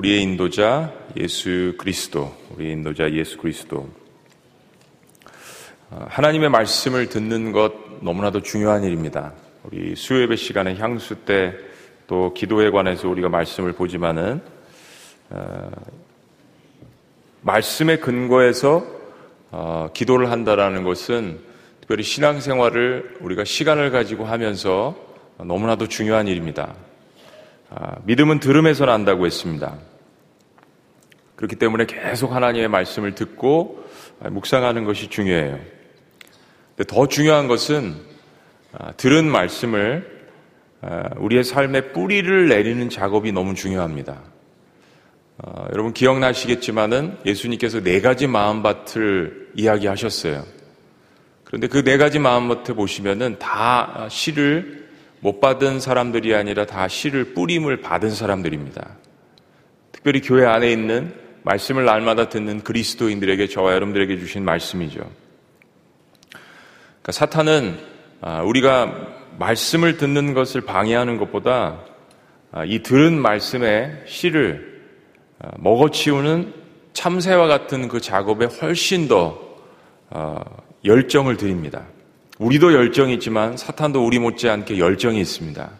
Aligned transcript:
우리의 0.00 0.22
인도자 0.22 0.92
예수 1.16 1.74
그리스도, 1.78 2.34
우리의 2.54 2.72
인도자 2.72 3.10
예수 3.12 3.36
그리스도. 3.38 3.88
어, 5.90 6.06
하나님의 6.08 6.48
말씀을 6.48 7.08
듣는 7.08 7.52
것 7.52 7.72
너무나도 8.00 8.42
중요한 8.42 8.82
일입니다. 8.84 9.32
우리 9.64 9.94
수요예배 9.94 10.36
시간에 10.36 10.76
향수 10.76 11.16
때 11.16 11.70
또 12.10 12.34
기도에 12.34 12.70
관해서 12.70 13.08
우리가 13.08 13.28
말씀을 13.28 13.72
보지만은 13.72 14.40
어, 15.28 15.70
말씀의 17.42 18.00
근거에서 18.00 18.84
어, 19.52 19.90
기도를 19.94 20.28
한다라는 20.32 20.82
것은 20.82 21.38
특별히 21.80 22.02
신앙생활을 22.02 23.18
우리가 23.20 23.44
시간을 23.44 23.92
가지고 23.92 24.24
하면서 24.24 24.96
너무나도 25.36 25.86
중요한 25.86 26.26
일입니다. 26.26 26.74
아, 27.70 27.98
믿음은 28.02 28.40
들음에서 28.40 28.86
난다고 28.86 29.24
했습니다. 29.24 29.78
그렇기 31.40 31.56
때문에 31.56 31.86
계속 31.86 32.32
하나님의 32.32 32.68
말씀을 32.68 33.14
듣고 33.14 33.82
묵상하는 34.18 34.84
것이 34.84 35.08
중요해요. 35.08 35.58
더 36.86 37.08
중요한 37.08 37.48
것은 37.48 37.94
아, 38.72 38.92
들은 38.92 39.24
말씀을 39.24 40.28
아, 40.82 41.08
우리의 41.16 41.42
삶에 41.44 41.92
뿌리를 41.92 42.48
내리는 42.48 42.90
작업이 42.90 43.32
너무 43.32 43.54
중요합니다. 43.54 44.20
여러분 45.72 45.94
기억나시겠지만은 45.94 47.16
예수님께서 47.24 47.82
네 47.82 48.02
가지 48.02 48.26
마음밭을 48.26 49.52
이야기하셨어요. 49.54 50.44
그런데 51.44 51.68
그 51.68 51.82
네 51.82 51.96
가지 51.96 52.18
마음밭에 52.18 52.74
보시면은 52.74 53.38
다 53.38 54.06
씨를 54.10 54.90
못 55.20 55.40
받은 55.40 55.80
사람들이 55.80 56.34
아니라 56.34 56.66
다 56.66 56.86
씨를 56.86 57.32
뿌림을 57.32 57.80
받은 57.80 58.10
사람들입니다. 58.10 58.98
특별히 59.92 60.20
교회 60.20 60.44
안에 60.44 60.70
있는 60.70 61.14
말씀을 61.42 61.84
날마다 61.84 62.28
듣는 62.28 62.62
그리스도인들에게 62.62 63.48
저와 63.48 63.72
여러분들에게 63.74 64.18
주신 64.18 64.44
말씀이죠. 64.44 65.00
그러니까 66.30 67.12
사탄은 67.12 67.78
아, 68.20 68.42
우리가 68.42 69.08
말씀을 69.38 69.96
듣는 69.96 70.34
것을 70.34 70.60
방해하는 70.60 71.16
것보다 71.16 71.80
아, 72.52 72.64
이 72.64 72.82
들은 72.82 73.20
말씀의 73.20 74.02
씨를 74.06 74.82
아, 75.38 75.50
먹어치우는 75.58 76.52
참새와 76.92 77.46
같은 77.46 77.88
그 77.88 78.00
작업에 78.00 78.46
훨씬 78.46 79.08
더 79.08 79.48
열정을 80.84 81.36
드립니다. 81.36 81.86
우리도 82.38 82.72
열정이 82.74 83.14
있지만 83.14 83.56
사탄도 83.56 84.04
우리 84.04 84.18
못지않게 84.18 84.78
열정이 84.78 85.20
있습니다. 85.20 85.70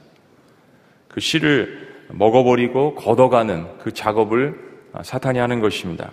그 1.08 1.20
씨를 1.20 1.88
먹어버리고 2.08 2.94
걷어가는 2.94 3.78
그 3.78 3.92
작업을 3.92 4.69
사탄이 5.02 5.38
하는 5.38 5.60
것입니다. 5.60 6.12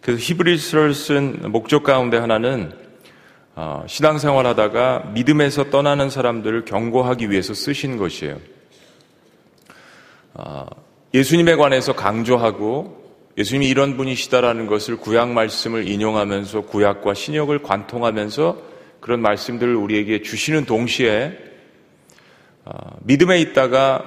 그래서 0.00 0.20
히브리스를 0.20 0.94
쓴 0.94 1.50
목적 1.50 1.82
가운데 1.82 2.18
하나는 2.18 2.72
어, 3.56 3.84
신앙생활 3.86 4.46
하다가 4.46 5.10
믿음에서 5.14 5.70
떠나는 5.70 6.10
사람들을 6.10 6.64
경고하기 6.64 7.30
위해서 7.30 7.54
쓰신 7.54 7.96
것이에요. 7.96 8.38
어, 10.34 10.66
예수님에 11.14 11.54
관해서 11.54 11.94
강조하고 11.94 13.02
예수님이 13.38 13.68
이런 13.68 13.96
분이시다라는 13.96 14.66
것을 14.66 14.96
구약 14.96 15.30
말씀을 15.30 15.88
인용하면서 15.88 16.62
구약과 16.62 17.14
신약을 17.14 17.62
관통하면서 17.62 18.58
그런 19.00 19.20
말씀들을 19.20 19.74
우리에게 19.74 20.22
주시는 20.22 20.64
동시에 20.64 21.38
어, 22.64 22.72
믿음에 23.02 23.38
있다가 23.40 24.04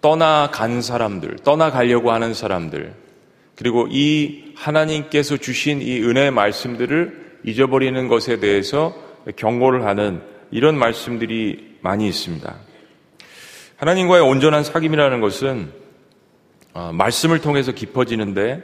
떠나간 0.00 0.82
사람들, 0.82 1.36
떠나가려고 1.42 2.12
하는 2.12 2.34
사람들, 2.34 2.94
그리고 3.56 3.88
이 3.90 4.52
하나님께서 4.54 5.36
주신 5.38 5.80
이 5.80 6.00
은혜의 6.00 6.30
말씀들을 6.30 7.40
잊어버리는 7.44 8.08
것에 8.08 8.38
대해서 8.38 8.94
경고를 9.36 9.86
하는 9.86 10.22
이런 10.50 10.78
말씀들이 10.78 11.76
많이 11.80 12.06
있습니다. 12.06 12.54
하나님과의 13.76 14.22
온전한 14.22 14.62
사귐이라는 14.62 15.20
것은 15.20 15.72
어, 16.72 16.92
말씀을 16.92 17.40
통해서 17.40 17.72
깊어지는데 17.72 18.62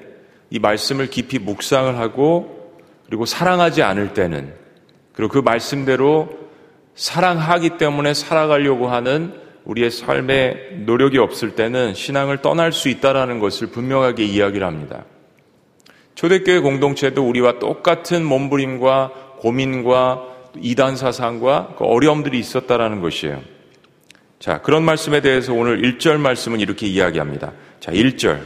이 0.50 0.58
말씀을 0.58 1.08
깊이 1.08 1.38
묵상을 1.38 1.96
하고 1.98 2.80
그리고 3.06 3.24
사랑하지 3.24 3.82
않을 3.82 4.12
때는 4.12 4.54
그리고 5.14 5.32
그 5.32 5.38
말씀대로 5.38 6.28
사랑하기 6.94 7.78
때문에 7.78 8.12
살아가려고 8.14 8.88
하는 8.88 9.41
우리의 9.64 9.90
삶에 9.90 10.54
노력이 10.84 11.18
없을 11.18 11.54
때는 11.54 11.94
신앙을 11.94 12.42
떠날 12.42 12.72
수 12.72 12.88
있다라는 12.88 13.38
것을 13.38 13.68
분명하게 13.68 14.24
이야기를 14.24 14.66
합니다. 14.66 15.04
초대교회 16.14 16.60
공동체도 16.60 17.26
우리와 17.26 17.58
똑같은 17.58 18.24
몸부림과 18.24 19.12
고민과 19.38 20.28
이단 20.60 20.96
사상과 20.96 21.74
그 21.78 21.84
어려움들이 21.84 22.38
있었다라는 22.38 23.00
것이에요. 23.00 23.40
자, 24.38 24.60
그런 24.60 24.84
말씀에 24.84 25.20
대해서 25.20 25.52
오늘 25.52 25.80
1절 25.82 26.18
말씀은 26.18 26.60
이렇게 26.60 26.86
이야기합니다. 26.86 27.52
자, 27.80 27.92
1절. 27.92 28.40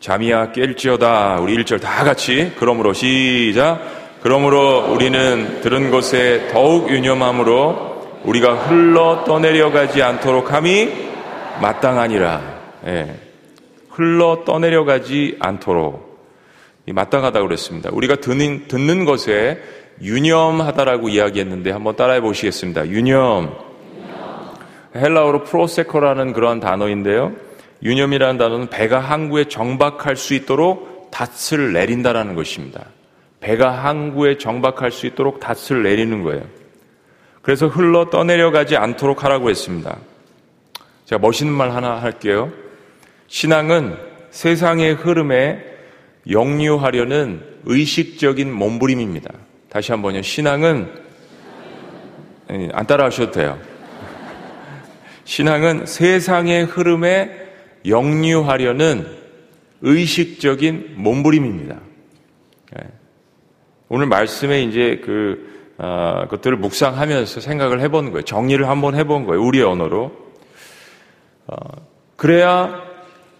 잠이야 0.00 0.52
깰지어다. 0.52 1.42
우리 1.42 1.56
1절 1.58 1.80
다 1.80 2.04
같이. 2.04 2.52
그러므로 2.58 2.92
시작. 2.92 3.80
그러므로 4.22 4.92
우리는 4.92 5.60
들은 5.60 5.90
것에 5.90 6.48
더욱 6.50 6.90
유념함으로 6.90 7.95
우리가 8.26 8.54
흘러 8.54 9.24
떠내려가지 9.24 10.02
않도록 10.02 10.52
함이 10.52 10.90
마땅하니라. 11.62 12.42
예. 12.86 13.14
흘러 13.90 14.42
떠내려가지 14.44 15.36
않도록 15.40 16.06
마땅하다고 16.86 17.46
그랬습니다. 17.46 17.90
우리가 17.92 18.16
듣는, 18.16 18.68
듣는 18.68 19.04
것에 19.04 19.60
유념하다라고 20.02 21.08
이야기했는데 21.08 21.70
한번 21.70 21.96
따라해 21.96 22.20
보시겠습니다. 22.20 22.88
유념. 22.88 23.54
헬라어로 24.94 25.44
프로세커라는 25.44 26.32
그러한 26.32 26.60
단어인데요. 26.60 27.32
유념이라는 27.82 28.38
단어는 28.38 28.68
배가 28.68 28.98
항구에 28.98 29.44
정박할 29.44 30.16
수 30.16 30.34
있도록 30.34 31.10
닷을 31.10 31.72
내린다라는 31.72 32.34
것입니다. 32.34 32.86
배가 33.40 33.70
항구에 33.70 34.38
정박할 34.38 34.90
수 34.90 35.06
있도록 35.06 35.40
닷을 35.40 35.82
내리는 35.82 36.22
거예요. 36.22 36.42
그래서 37.46 37.68
흘러 37.68 38.10
떠내려가지 38.10 38.74
않도록 38.76 39.22
하라고 39.22 39.50
했습니다. 39.50 39.98
제가 41.04 41.20
멋있는 41.20 41.54
말 41.54 41.70
하나 41.70 42.02
할게요. 42.02 42.52
신앙은 43.28 43.96
세상의 44.32 44.94
흐름에 44.94 45.64
역류하려는 46.28 47.40
의식적인 47.64 48.52
몸부림입니다. 48.52 49.32
다시 49.68 49.92
한번요. 49.92 50.22
신앙은 50.22 50.92
예, 52.50 52.68
안 52.72 52.84
따라 52.84 53.04
하셔도 53.04 53.30
돼요. 53.30 53.60
신앙은 55.22 55.86
세상의 55.86 56.64
흐름에 56.64 57.30
역류하려는 57.86 59.06
의식적인 59.82 60.94
몸부림입니다. 60.96 61.78
예. 62.80 62.88
오늘 63.88 64.06
말씀에 64.06 64.64
이제 64.64 65.00
그, 65.04 65.55
어, 65.78 66.26
것들을 66.30 66.56
묵상하면서 66.56 67.40
생각을 67.40 67.80
해보는 67.80 68.10
거예요. 68.12 68.24
정리를 68.24 68.66
한번 68.68 68.94
해본 68.94 69.26
거예요. 69.26 69.42
우리의 69.42 69.64
언어로. 69.64 70.12
어, 71.46 71.56
그래야 72.16 72.82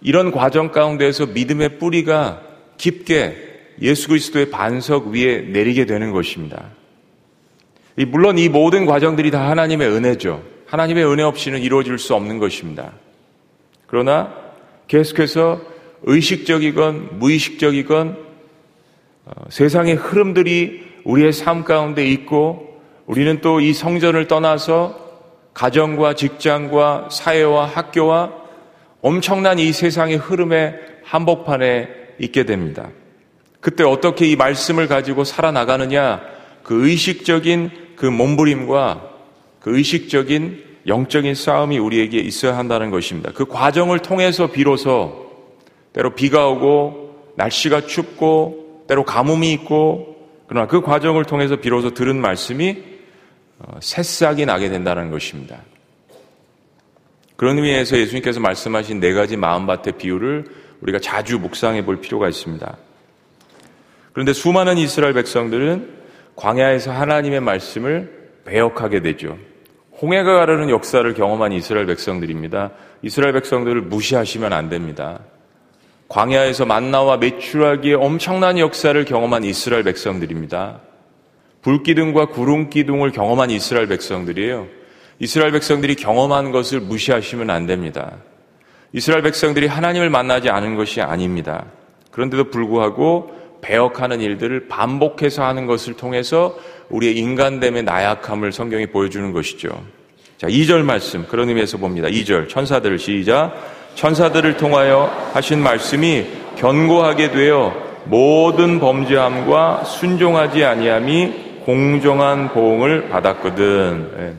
이런 0.01 0.31
과정 0.31 0.71
가운데에서 0.71 1.25
믿음의 1.27 1.79
뿌리가 1.79 2.41
깊게 2.77 3.47
예수 3.81 4.07
그리스도의 4.07 4.51
반석 4.51 5.07
위에 5.07 5.41
내리게 5.41 5.85
되는 5.85 6.11
것입니다. 6.11 6.69
물론 8.07 8.37
이 8.37 8.47
모든 8.49 8.85
과정들이 8.85 9.31
다 9.31 9.49
하나님의 9.49 9.89
은혜죠. 9.89 10.43
하나님의 10.67 11.05
은혜 11.05 11.23
없이는 11.23 11.61
이루어질 11.61 11.97
수 11.97 12.13
없는 12.13 12.37
것입니다. 12.37 12.93
그러나 13.87 14.33
계속해서 14.87 15.61
의식적이건 16.03 17.19
무의식적이건 17.19 18.27
어, 19.25 19.31
세상의 19.49 19.95
흐름들이 19.95 20.86
우리의 21.07 21.31
삶 21.33 21.63
가운데 21.63 22.05
있고 22.05 22.67
우리는 23.05 23.39
또 23.39 23.61
이 23.61 23.73
성전을 23.73 24.27
떠나서 24.27 25.07
가정과 25.53 26.13
직장과 26.13 27.07
사회와 27.09 27.65
학교와 27.65 28.33
엄청난 29.01 29.57
이 29.57 29.71
세상의 29.71 30.17
흐름의 30.17 30.75
한복판에 31.03 31.87
있게 32.19 32.43
됩니다. 32.43 32.89
그때 33.61 33.83
어떻게 33.83 34.27
이 34.27 34.35
말씀을 34.35 34.87
가지고 34.87 35.23
살아나가느냐 35.23 36.21
그 36.63 36.87
의식적인 36.87 37.71
그 37.95 38.05
몸부림과 38.05 39.09
그 39.61 39.77
의식적인 39.77 40.63
영적인 40.87 41.33
싸움이 41.33 41.79
우리에게 41.79 42.19
있어야 42.19 42.57
한다는 42.57 42.91
것입니다. 42.91 43.31
그 43.33 43.45
과정을 43.45 43.99
통해서 43.99 44.47
비로소 44.47 45.25
때로 45.93 46.13
비가 46.15 46.47
오고 46.49 47.33
날씨가 47.35 47.87
춥고 47.87 48.85
때로 48.87 49.03
가뭄이 49.03 49.53
있고 49.53 50.16
그러나 50.47 50.67
그 50.67 50.81
과정을 50.81 51.25
통해서 51.25 51.57
비로소 51.57 51.93
들은 51.93 52.19
말씀이 52.19 52.83
어, 53.59 53.79
새싹이 53.81 54.45
나게 54.45 54.69
된다는 54.69 55.11
것입니다. 55.11 55.61
그런 57.35 57.57
의미에서 57.57 57.97
예수님께서 57.97 58.39
말씀하신 58.39 58.99
네 58.99 59.13
가지 59.13 59.37
마음밭의 59.37 59.93
비유를 59.97 60.45
우리가 60.81 60.99
자주 60.99 61.39
묵상해 61.39 61.85
볼 61.85 62.01
필요가 62.01 62.27
있습니다. 62.27 62.77
그런데 64.13 64.33
수많은 64.33 64.77
이스라엘 64.77 65.13
백성들은 65.13 65.97
광야에서 66.35 66.91
하나님의 66.91 67.41
말씀을 67.41 68.31
배역하게 68.45 69.01
되죠. 69.01 69.37
홍해가 70.01 70.33
가르는 70.33 70.69
역사를 70.69 71.11
경험한 71.13 71.51
이스라엘 71.51 71.85
백성들입니다. 71.87 72.71
이스라엘 73.01 73.33
백성들을 73.33 73.81
무시하시면 73.81 74.53
안 74.53 74.69
됩니다. 74.69 75.19
광야에서 76.07 76.65
만나와 76.65 77.17
매출하기에 77.17 77.95
엄청난 77.95 78.57
역사를 78.59 79.03
경험한 79.03 79.43
이스라엘 79.43 79.83
백성들입니다. 79.83 80.79
불기둥과 81.61 82.27
구름기둥을 82.27 83.11
경험한 83.11 83.49
이스라엘 83.49 83.87
백성들이에요. 83.87 84.67
이스라엘 85.19 85.51
백성들이 85.51 85.95
경험한 85.95 86.51
것을 86.51 86.79
무시하시면 86.79 87.49
안 87.49 87.65
됩니다. 87.65 88.17
이스라엘 88.93 89.21
백성들이 89.23 89.67
하나님을 89.67 90.09
만나지 90.09 90.49
않은 90.49 90.75
것이 90.75 91.01
아닙니다. 91.01 91.65
그런데도 92.11 92.51
불구하고 92.51 93.35
배역하는 93.61 94.21
일들을 94.21 94.67
반복해서 94.67 95.43
하는 95.43 95.65
것을 95.65 95.95
통해서 95.95 96.57
우리의 96.89 97.17
인간됨의 97.17 97.83
나약함을 97.83 98.51
성경이 98.51 98.87
보여주는 98.87 99.33
것이죠. 99.33 99.83
자, 100.37 100.47
2절 100.47 100.83
말씀, 100.83 101.25
그런 101.27 101.49
의미에서 101.49 101.77
봅니다. 101.77 102.07
2절, 102.07 102.47
천사들을 102.47 102.99
시작. 102.99 103.76
천사들을 103.97 104.57
통하여 104.57 105.11
하신 105.33 105.61
말씀이 105.63 106.27
견고하게 106.55 107.31
되어 107.31 107.73
모든 108.05 108.79
범죄함과 108.79 109.85
순종하지 109.85 110.63
아니함이 110.63 111.61
공정한 111.65 112.49
보응을 112.53 113.09
받았거든. 113.09 114.37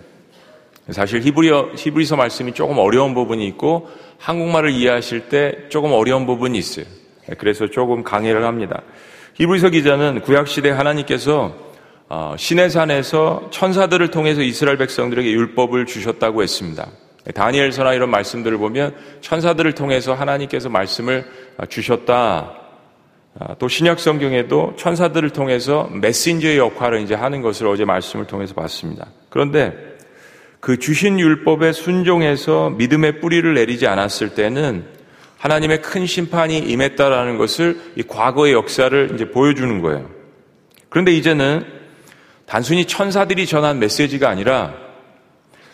예. 0.89 0.93
사실 0.93 1.21
히브리어, 1.23 1.71
히브리서 1.77 2.15
말씀이 2.15 2.55
조금 2.55 2.79
어려운 2.79 3.15
부분이 3.15 3.45
있고 3.49 3.89
한국말을 4.19 4.71
이해하실 4.71 5.29
때 5.29 5.53
조금 5.71 5.93
어려운 5.93 6.25
부분이 6.25 6.57
있어요. 6.57 6.87
예, 7.29 7.35
그래서 7.35 7.67
조금 7.67 8.05
강의를 8.05 8.45
합니다. 8.45 8.83
히브리서 9.35 9.71
기자는 9.71 10.21
구약 10.21 10.47
시대 10.47 10.71
하나님께서 10.71 11.53
어, 12.09 12.37
시내산에서 12.39 13.49
천사들을 13.51 14.13
통해서 14.13 14.41
이스라엘 14.41 14.79
백성들에게 14.79 15.29
율법을 15.29 15.87
주셨다고 15.87 16.45
했습니다. 16.45 16.87
다니엘서나 17.35 17.95
이런 17.95 18.11
말씀들을 18.11 18.57
보면 18.59 18.95
천사들을 19.21 19.73
통해서 19.73 20.15
하나님께서 20.15 20.69
말씀을 20.69 21.25
주셨다. 21.69 22.55
아, 23.41 23.55
또 23.59 23.69
신약 23.69 24.01
성경에도 24.01 24.75
천사들을 24.77 25.31
통해서 25.31 25.89
메신저의 25.93 26.59
역할을 26.59 27.03
이제 27.03 27.15
하는 27.15 27.43
것을 27.43 27.67
어제 27.69 27.85
말씀을 27.85 28.27
통해서 28.27 28.55
봤습니다. 28.55 29.07
그런데 29.29 29.75
그 30.61 30.79
주신 30.79 31.21
율법에 31.21 31.73
순종해서 31.73 32.71
믿음의 32.71 33.21
뿌리를 33.21 33.55
내리지 33.55 33.87
않았을 33.87 34.31
때는 34.31 34.85
하나님의 35.37 35.83
큰 35.83 36.05
심판이 36.05 36.59
임했다라는 36.59 37.39
것을 37.39 37.79
이 37.95 38.03
과거의 38.03 38.55
역사를 38.55 39.11
이제 39.15 39.31
보여주는 39.31 39.81
거예요. 39.81 40.11
그런데 40.89 41.13
이제는 41.13 41.65
단순히 42.47 42.87
천사들이 42.87 43.47
전한 43.47 43.79
메시지가 43.79 44.29
아니라 44.29 44.88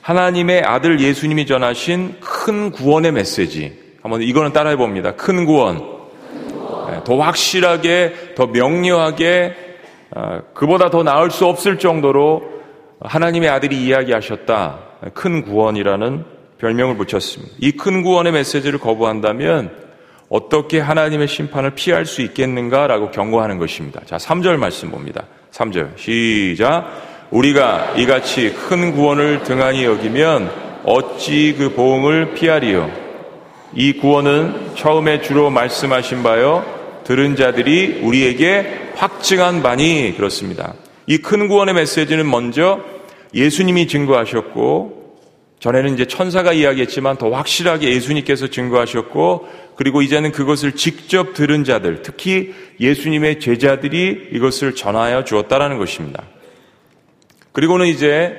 하나님의 0.05 0.61
아들 0.61 1.01
예수님이 1.01 1.47
전하신 1.47 2.17
큰 2.21 2.71
구원의 2.71 3.13
메시지. 3.13 3.73
한번 4.03 4.21
이거는 4.21 4.53
따라해 4.53 4.77
봅니다. 4.77 5.13
큰 5.13 5.47
구원. 5.47 5.79
네, 6.91 7.01
더 7.05 7.17
확실하게, 7.17 8.35
더 8.37 8.47
명료하게, 8.47 9.55
어, 10.15 10.41
그보다 10.53 10.91
더 10.91 11.03
나을 11.03 11.31
수 11.31 11.47
없을 11.47 11.79
정도로 11.79 12.43
하나님의 13.01 13.49
아들이 13.49 13.83
이야기하셨다. 13.83 14.79
큰 15.15 15.43
구원이라는 15.43 16.25
별명을 16.59 16.99
붙였습니다. 16.99 17.55
이 17.61 17.73
큰 17.73 18.03
구원의 18.03 18.33
메시지를 18.33 18.79
거부한다면 18.79 19.71
어떻게 20.29 20.81
하나님의 20.81 21.29
심판을 21.29 21.71
피할 21.71 22.05
수 22.05 22.21
있겠는가라고 22.21 23.11
경고하는 23.11 23.57
것입니다. 23.57 24.03
자, 24.05 24.19
3절 24.19 24.59
말씀 24.59 24.91
봅니다. 24.91 25.25
3절. 25.51 25.97
시작. 25.97 27.14
우리가 27.35 27.95
이같이 27.97 28.53
큰 28.53 28.93
구원을 28.93 29.43
등한히 29.43 29.85
여기면 29.85 30.51
어찌 30.85 31.57
그 31.59 31.75
보응을 31.75 32.35
피하리요? 32.35 32.89
이 33.75 33.95
구원은 33.95 34.77
처음에 34.77 35.21
주로 35.21 35.51
말씀하신 35.51 36.23
바요 36.23 36.65
들은 37.03 37.35
자들이 37.35 38.03
우리에게 38.03 38.93
확증한 38.95 39.63
바니 39.65 40.15
그렇습니다. 40.17 40.75
이 41.09 41.19
큰 41.19 41.49
구원의 41.49 41.75
메시지는 41.75 42.31
먼저 42.31 42.81
예수님이 43.35 43.89
증거하셨고 43.89 45.03
전에는 45.59 45.95
이제 45.95 46.05
천사가 46.07 46.53
이야기했지만 46.53 47.17
더 47.17 47.31
확실하게 47.31 47.91
예수님께서 47.95 48.47
증거하셨고 48.47 49.49
그리고 49.75 50.03
이제는 50.03 50.31
그것을 50.31 50.73
직접 50.77 51.35
들은 51.35 51.65
자들 51.65 52.03
특히 52.03 52.55
예수님의 52.79 53.41
제자들이 53.41 54.29
이것을 54.33 54.77
전하여 54.77 55.25
주었다라는 55.25 55.79
것입니다. 55.79 56.23
그리고는 57.55 57.87
이제 57.87 58.37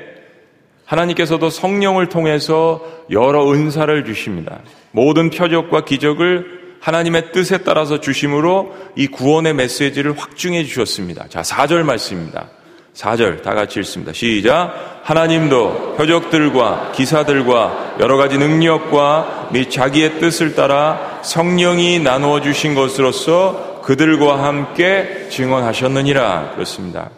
하나님께서도 0.85 1.49
성령을 1.49 2.09
통해서 2.09 2.85
여러 3.09 3.49
은사를 3.49 4.05
주십니다. 4.05 4.59
모든 4.91 5.29
표적과 5.29 5.85
기적을 5.85 6.75
하나님의 6.81 7.31
뜻에 7.31 7.59
따라서 7.59 7.99
주심으로 7.99 8.75
이 8.95 9.07
구원의 9.07 9.55
메시지를 9.55 10.19
확증해 10.19 10.65
주셨습니다. 10.65 11.27
자, 11.29 11.41
4절 11.41 11.83
말씀입니다. 11.83 12.49
4절 12.93 13.41
다 13.41 13.55
같이 13.55 13.79
읽습니다. 13.79 14.13
시작. 14.13 15.01
하나님도 15.03 15.95
표적들과 15.97 16.91
기사들과 16.93 17.95
여러 18.01 18.17
가지 18.17 18.37
능력과 18.37 19.49
및 19.53 19.71
자기의 19.71 20.19
뜻을 20.19 20.55
따라 20.55 21.21
성령이 21.23 21.99
나누어 21.99 22.41
주신 22.41 22.75
것으로서 22.75 23.81
그들과 23.83 24.43
함께 24.43 25.27
증언하셨느니라. 25.29 26.51
그렇습니다. 26.53 27.09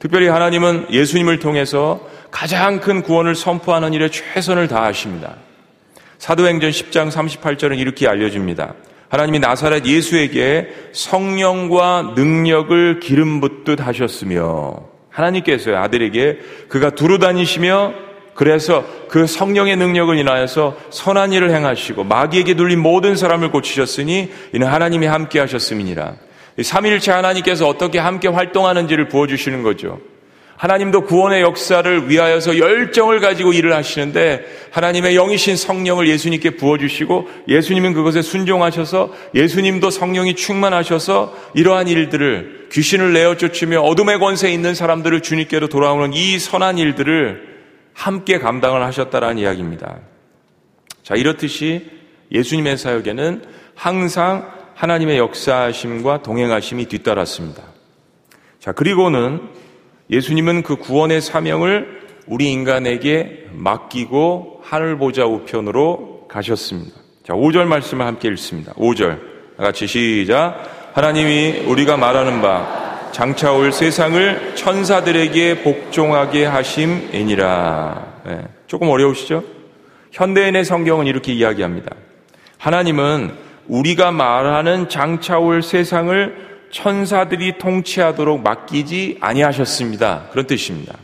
특별히 0.00 0.28
하나님은 0.28 0.86
예수님을 0.90 1.38
통해서 1.38 2.00
가장 2.30 2.80
큰 2.80 3.02
구원을 3.02 3.34
선포하는 3.34 3.92
일에 3.92 4.08
최선을 4.10 4.66
다하십니다. 4.66 5.36
사도행전 6.18 6.70
10장 6.70 7.10
38절은 7.10 7.78
이렇게 7.78 8.08
알려줍니다. 8.08 8.74
하나님이 9.10 9.40
나사렛 9.40 9.84
예수에게 9.84 10.68
성령과 10.92 12.14
능력을 12.16 13.00
기름 13.00 13.40
붓듯 13.40 13.86
하셨으며 13.86 14.84
하나님께서 15.10 15.76
아들에게 15.76 16.38
그가 16.68 16.90
두루 16.90 17.18
다니시며 17.18 17.92
그래서 18.34 18.86
그 19.08 19.26
성령의 19.26 19.76
능력을 19.76 20.16
인하여서 20.16 20.78
선한 20.88 21.34
일을 21.34 21.50
행하시고 21.50 22.04
마귀에게 22.04 22.54
눌린 22.54 22.80
모든 22.80 23.16
사람을 23.16 23.50
고치셨으니 23.50 24.32
이는 24.54 24.66
하나님이 24.66 25.06
함께 25.06 25.40
하셨음이니라. 25.40 26.14
삼일체 26.62 27.12
하나님께서 27.12 27.68
어떻게 27.68 27.98
함께 27.98 28.28
활동하는지를 28.28 29.08
부어주시는 29.08 29.62
거죠. 29.62 30.00
하나님도 30.60 31.04
구원의 31.04 31.40
역사를 31.40 32.10
위하여서 32.10 32.58
열정을 32.58 33.20
가지고 33.20 33.54
일을 33.54 33.74
하시는데 33.74 34.44
하나님의 34.72 35.14
영이신 35.14 35.56
성령을 35.56 36.06
예수님께 36.06 36.50
부어주시고 36.56 37.28
예수님은 37.48 37.94
그것에 37.94 38.20
순종하셔서 38.20 39.14
예수님도 39.34 39.88
성령이 39.88 40.34
충만하셔서 40.34 41.34
이러한 41.54 41.88
일들을 41.88 42.68
귀신을 42.72 43.14
내어 43.14 43.38
쫓으며 43.38 43.80
어둠의 43.80 44.18
권세에 44.18 44.52
있는 44.52 44.74
사람들을 44.74 45.22
주님께로 45.22 45.68
돌아오는 45.68 46.12
이 46.12 46.38
선한 46.38 46.76
일들을 46.76 47.40
함께 47.94 48.38
감당을 48.38 48.82
하셨다라는 48.82 49.38
이야기입니다. 49.38 50.00
자, 51.02 51.14
이렇듯이 51.14 51.90
예수님의 52.32 52.76
사역에는 52.76 53.44
항상 53.74 54.59
하나님의 54.80 55.18
역사하심과 55.18 56.22
동행하심이 56.22 56.86
뒤따랐습니다. 56.86 57.62
자, 58.58 58.72
그리고는 58.72 59.42
예수님은 60.08 60.62
그 60.62 60.76
구원의 60.76 61.20
사명을 61.20 62.00
우리 62.26 62.50
인간에게 62.50 63.48
맡기고 63.52 64.62
하늘 64.64 64.96
보좌 64.96 65.26
우편으로 65.26 66.28
가셨습니다. 66.28 66.96
자, 67.26 67.34
5절 67.34 67.66
말씀을 67.66 68.06
함께 68.06 68.28
읽습니다. 68.28 68.72
5절. 68.72 69.18
같이 69.58 69.86
시작. 69.86 70.90
하나님이 70.94 71.64
우리가 71.66 71.98
말하는 71.98 72.40
바 72.40 73.10
장차 73.12 73.52
올 73.52 73.72
세상을 73.72 74.54
천사들에게 74.54 75.62
복종하게 75.62 76.46
하심이니라. 76.46 78.22
네, 78.24 78.44
조금 78.66 78.88
어려우시죠? 78.88 79.44
현대인의 80.12 80.64
성경은 80.64 81.06
이렇게 81.06 81.34
이야기합니다. 81.34 81.94
하나님은 82.56 83.49
우리가 83.70 84.10
말하는 84.10 84.88
장차올 84.88 85.62
세상을 85.62 86.50
천사들이 86.72 87.58
통치하도록 87.58 88.42
맡기지 88.42 89.18
아니하셨습니다. 89.20 90.26
그런 90.32 90.46
뜻입니다. 90.46 90.94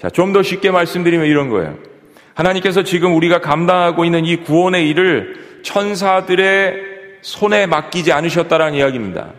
자, 0.00 0.10
좀 0.10 0.32
더 0.32 0.42
쉽게 0.42 0.70
말씀드리면 0.70 1.26
이런 1.26 1.48
거예요. 1.48 1.76
하나님께서 2.34 2.82
지금 2.82 3.16
우리가 3.16 3.40
감당하고 3.40 4.04
있는 4.04 4.24
이 4.24 4.36
구원의 4.36 4.88
일을 4.88 5.60
천사들의 5.62 6.74
손에 7.22 7.66
맡기지 7.66 8.12
않으셨다라는 8.12 8.74
이야기입니다. 8.78 9.32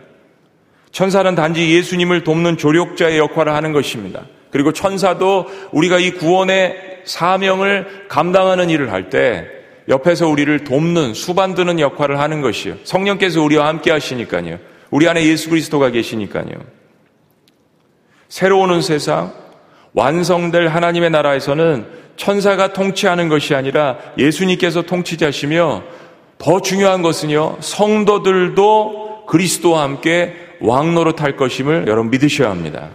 천사는 0.90 1.34
단지 1.34 1.74
예수님을 1.76 2.24
돕는 2.24 2.56
조력자의 2.56 3.18
역할을 3.18 3.54
하는 3.54 3.72
것입니다. 3.72 4.22
그리고 4.50 4.72
천사도 4.72 5.46
우리가 5.72 5.98
이 5.98 6.12
구원의 6.12 7.02
사명을 7.04 8.06
감당하는 8.08 8.70
일을 8.70 8.92
할 8.92 9.10
때 9.10 9.55
옆에서 9.88 10.28
우리를 10.28 10.64
돕는 10.64 11.14
수반드는 11.14 11.80
역할을 11.80 12.18
하는 12.18 12.40
것이요. 12.40 12.76
성령께서 12.84 13.42
우리와 13.42 13.68
함께 13.68 13.90
하시니까요. 13.90 14.58
우리 14.90 15.08
안에 15.08 15.24
예수 15.26 15.48
그리스도가 15.50 15.90
계시니까요. 15.90 16.46
새로 18.28 18.60
오는 18.60 18.82
세상, 18.82 19.32
완성될 19.94 20.68
하나님의 20.68 21.10
나라에서는 21.10 21.86
천사가 22.16 22.72
통치하는 22.72 23.28
것이 23.28 23.54
아니라 23.54 23.98
예수님께서 24.18 24.82
통치자시며 24.82 25.82
더 26.38 26.60
중요한 26.60 27.02
것은요, 27.02 27.58
성도들도 27.60 29.26
그리스도와 29.26 29.82
함께 29.82 30.34
왕노릇 30.60 31.22
할 31.22 31.36
것임을 31.36 31.84
여러분 31.86 32.10
믿으셔야 32.10 32.50
합니다. 32.50 32.90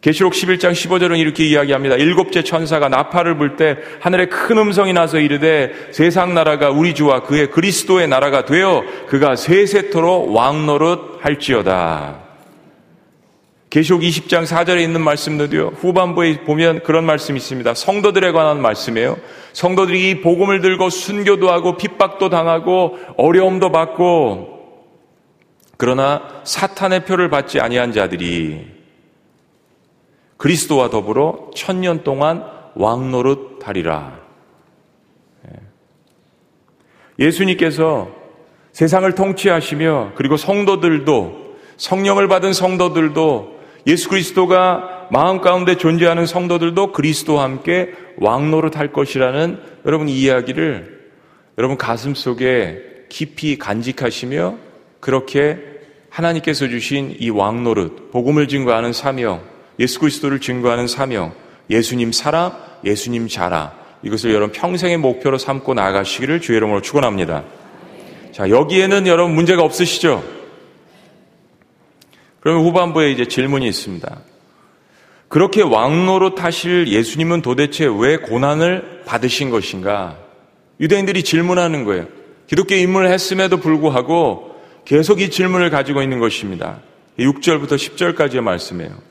계시록 0.00 0.32
11장 0.32 0.72
15절은 0.72 1.18
이렇게 1.18 1.44
이야기합니다. 1.44 1.96
일곱째 1.96 2.44
천사가 2.44 2.88
나팔을 2.88 3.36
불 3.36 3.56
때 3.56 3.76
하늘에 4.00 4.26
큰 4.26 4.56
음성이 4.58 4.92
나서 4.92 5.18
이르되 5.18 5.72
세상 5.90 6.34
나라가 6.34 6.70
우리 6.70 6.94
주와 6.94 7.22
그의 7.24 7.50
그리스도의 7.50 8.06
나라가 8.06 8.44
되어 8.44 8.84
그가 9.08 9.34
세세토로 9.34 10.32
왕노릇 10.32 11.18
할지어다. 11.20 12.28
계시록 13.70 14.02
20장 14.02 14.46
4절에 14.46 14.80
있는 14.80 15.00
말씀도요. 15.02 15.72
후반부에 15.80 16.44
보면 16.44 16.82
그런 16.84 17.04
말씀이 17.04 17.36
있습니다. 17.36 17.74
성도들에 17.74 18.32
관한 18.32 18.62
말씀이에요. 18.62 19.18
성도들이 19.52 20.10
이 20.10 20.20
복음을 20.20 20.60
들고 20.60 20.90
순교도 20.90 21.50
하고 21.50 21.76
핍박도 21.76 22.30
당하고 22.30 22.98
어려움도 23.16 23.72
받고 23.72 24.58
그러나 25.76 26.22
사탄의 26.44 27.04
표를 27.04 27.28
받지 27.28 27.60
아니한 27.60 27.92
자들이 27.92 28.77
그리스도와 30.38 30.88
더불어 30.88 31.50
천년 31.54 32.04
동안 32.04 32.44
왕노릇 32.74 33.60
하리라. 33.62 34.18
예. 35.46 37.26
예수님께서 37.26 38.08
세상을 38.72 39.12
통치하시며 39.14 40.12
그리고 40.14 40.36
성도들도 40.36 41.56
성령을 41.76 42.28
받은 42.28 42.52
성도들도 42.52 43.58
예수 43.86 44.08
그리스도가 44.08 45.08
마음 45.10 45.40
가운데 45.40 45.76
존재하는 45.76 46.26
성도들도 46.26 46.92
그리스도와 46.92 47.44
함께 47.44 47.92
왕노릇 48.18 48.76
할 48.76 48.92
것이라는 48.92 49.60
여러분 49.86 50.08
이야기를 50.08 51.10
여러분 51.56 51.76
가슴 51.76 52.14
속에 52.14 53.06
깊이 53.08 53.58
간직하시며 53.58 54.56
그렇게 55.00 55.58
하나님께서 56.10 56.68
주신 56.68 57.16
이 57.18 57.30
왕노릇, 57.30 58.10
복음을 58.10 58.48
증거하는 58.48 58.92
사명, 58.92 59.42
예수 59.78 60.00
그리스도를 60.00 60.40
증거하는 60.40 60.86
사명, 60.86 61.32
예수님 61.70 62.12
사랑, 62.12 62.56
예수님 62.84 63.28
자라 63.28 63.74
이것을 64.02 64.32
여러분 64.32 64.52
평생의 64.52 64.96
목표로 64.98 65.38
삼고 65.38 65.74
나가시기를 65.74 66.40
주의 66.40 66.56
이름으로 66.56 66.82
축원합니다. 66.82 67.44
자, 68.32 68.48
여기에는 68.48 69.06
여러분 69.06 69.34
문제가 69.34 69.62
없으시죠? 69.62 70.22
그러면 72.40 72.64
후반부에 72.64 73.10
이제 73.10 73.26
질문이 73.26 73.66
있습니다. 73.66 74.20
그렇게 75.28 75.62
왕노로 75.62 76.34
타실 76.34 76.88
예수님은 76.88 77.42
도대체 77.42 77.86
왜 77.86 78.16
고난을 78.16 79.02
받으신 79.04 79.50
것인가? 79.50 80.16
유대인들이 80.80 81.22
질문하는 81.22 81.84
거예요. 81.84 82.06
기독교 82.46 82.74
입문을 82.74 83.10
했음에도 83.10 83.58
불구하고 83.58 84.54
계속 84.84 85.20
이 85.20 85.30
질문을 85.30 85.68
가지고 85.70 86.02
있는 86.02 86.18
것입니다. 86.18 86.80
6절부터 87.18 87.72
10절까지의 87.72 88.40
말씀이에요. 88.40 89.07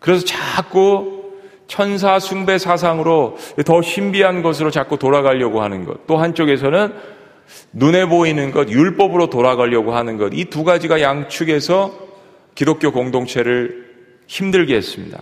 그래서 0.00 0.24
자꾸 0.24 1.32
천사 1.66 2.18
숭배 2.18 2.58
사상으로 2.58 3.36
더 3.64 3.82
신비한 3.82 4.42
것으로 4.42 4.70
자꾸 4.70 4.98
돌아가려고 4.98 5.62
하는 5.62 5.84
것. 5.84 6.06
또 6.06 6.16
한쪽에서는 6.16 6.92
눈에 7.72 8.06
보이는 8.06 8.50
것, 8.50 8.68
율법으로 8.70 9.30
돌아가려고 9.30 9.94
하는 9.94 10.16
것. 10.16 10.32
이 10.34 10.46
두 10.46 10.64
가지가 10.64 11.00
양측에서 11.00 11.92
기독교 12.54 12.90
공동체를 12.90 13.86
힘들게 14.26 14.74
했습니다. 14.76 15.20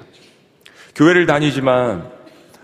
교회를 0.95 1.27
다니지만 1.27 2.09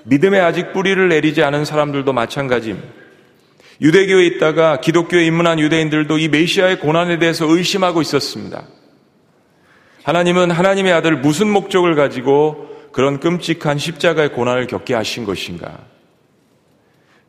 믿음에 0.05 0.41
아직 0.41 0.73
뿌리를 0.73 1.09
내리지 1.09 1.43
않은 1.43 1.65
사람들도 1.65 2.13
마찬가지입니다. 2.13 2.89
유대교에 3.81 4.27
있다가 4.27 4.81
기독교에 4.81 5.25
입문한 5.27 5.59
유대인들도 5.59 6.19
이 6.19 6.29
메시아의 6.29 6.79
고난에 6.79 7.19
대해서 7.19 7.47
의심하고 7.47 8.01
있었습니다. 8.01 8.65
하나님은 10.05 10.51
하나님의 10.51 10.93
아들 10.93 11.17
무슨 11.17 11.49
목적을 11.49 11.95
가지고 11.95 12.69
그런 12.93 13.21
끔찍한 13.21 13.79
십자가의 13.79 14.33
고난을 14.33 14.67
겪게 14.67 14.95
하신 14.95 15.25
것인가? 15.25 15.79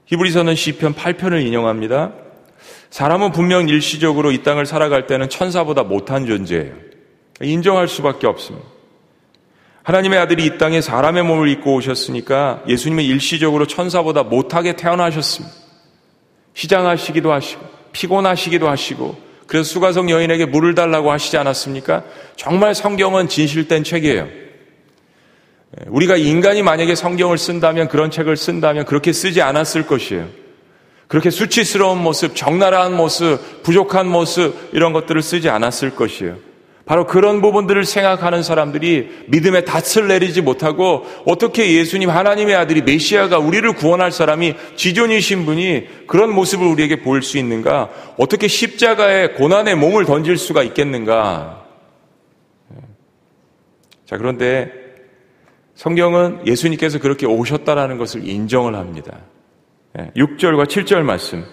히브리서는 0.06 0.56
시편 0.56 0.96
8편을 0.96 1.46
인용합니다. 1.46 2.14
사람은 2.90 3.32
분명 3.32 3.70
일시적으로 3.70 4.32
이 4.32 4.44
땅을 4.44 4.66
살아갈 4.66 5.08
때는 5.08 5.30
천사보다 5.30 5.84
못한 5.84 6.26
존재예요. 6.26 6.74
인정할 7.42 7.88
수밖에 7.88 8.28
없습니다. 8.28 8.68
하나님의 9.84 10.20
아들이 10.20 10.46
이 10.46 10.58
땅에 10.58 10.82
사람의 10.82 11.24
몸을 11.24 11.50
입고 11.50 11.76
오셨으니까 11.76 12.64
예수님은 12.68 13.04
일시적으로 13.04 13.68
천사보다 13.68 14.24
못하게 14.24 14.76
태어나셨습니다. 14.76 15.54
시장하시기도 16.54 17.34
하시고 17.34 17.62
피곤하시기도 17.92 18.70
하시고 18.70 19.18
그래서 19.48 19.70
수가성 19.70 20.10
여인에게 20.10 20.46
물을 20.46 20.76
달라고 20.76 21.12
하시지 21.12 21.38
않았습니까? 21.38 22.04
정말 22.36 22.76
성경은 22.76 23.28
진실된 23.28 23.84
책이에요. 23.84 24.28
예, 25.80 25.86
우리가 25.88 26.18
인간이 26.18 26.62
만약에 26.62 26.96
성경을 26.96 27.38
쓴다면 27.38 27.88
그런 27.88 28.12
책을 28.12 28.38
쓴다면 28.38 28.86
그렇게 28.86 29.12
쓰지 29.12 29.42
않았을 29.42 29.86
것이에요. 29.86 30.28
그렇게 31.08 31.30
수치스러운 31.30 32.00
모습, 32.00 32.36
적나라한 32.36 32.96
모습, 32.96 33.64
부족한 33.64 34.08
모습 34.08 34.56
이런 34.72 34.94
것들을 34.94 35.22
쓰지 35.22 35.50
않았을 35.50 35.96
것이에요. 35.96 36.53
바로 36.86 37.06
그런 37.08 37.42
부분들을 37.42 37.86
생각하는 37.86 38.44
사람들이 38.44 39.26
믿음의 39.28 39.64
닻을 39.66 40.08
내리지 40.10 40.42
못하고 40.42 41.06
어떻게 41.26 41.74
예수님 41.76 42.10
하나님의 42.10 42.56
아들이 42.56 42.82
메시아가 42.82 43.40
우리를 43.40 43.72
구원할 43.74 44.12
사람이 44.12 44.56
지존이신 44.76 45.46
분이 45.46 46.08
그런 46.08 46.34
모습을 46.34 46.68
우리에게 46.68 47.02
보일 47.02 47.22
수 47.22 47.38
있는가? 47.38 47.90
어떻게 48.18 48.50
십자가에 48.50 49.30
고난의 49.30 49.76
몸을 49.76 50.06
던질 50.06 50.38
수가 50.38 50.64
있겠는가? 50.64 51.64
자, 54.06 54.18
그런데 54.18 54.72
성경은 55.76 56.46
예수님께서 56.46 57.00
그렇게 57.00 57.26
오셨다라는 57.26 57.98
것을 57.98 58.28
인정을 58.28 58.76
합니다. 58.76 59.20
6절과 59.96 60.66
7절 60.66 61.02
말씀. 61.04 61.46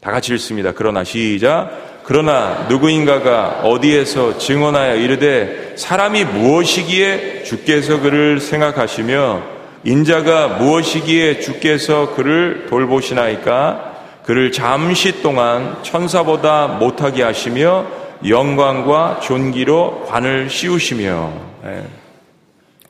다 0.00 0.10
같이 0.10 0.32
읽습니다. 0.34 0.72
그러나 0.72 1.04
시작. 1.04 1.91
그러나 2.04 2.66
누구인가가 2.68 3.60
어디에서 3.62 4.38
증언하여 4.38 4.96
이르되 4.96 5.74
사람이 5.76 6.24
무엇이기에 6.24 7.44
주께서 7.44 8.00
그를 8.00 8.40
생각하시며 8.40 9.42
인자가 9.84 10.48
무엇이기에 10.48 11.40
주께서 11.40 12.14
그를 12.14 12.66
돌보시나이까? 12.68 13.92
그를 14.24 14.52
잠시 14.52 15.22
동안 15.22 15.82
천사보다 15.82 16.68
못하게 16.68 17.22
하시며 17.22 17.86
영광과 18.26 19.18
존귀로 19.20 20.04
관을 20.06 20.48
씌우시며. 20.48 21.32
예. 21.64 21.82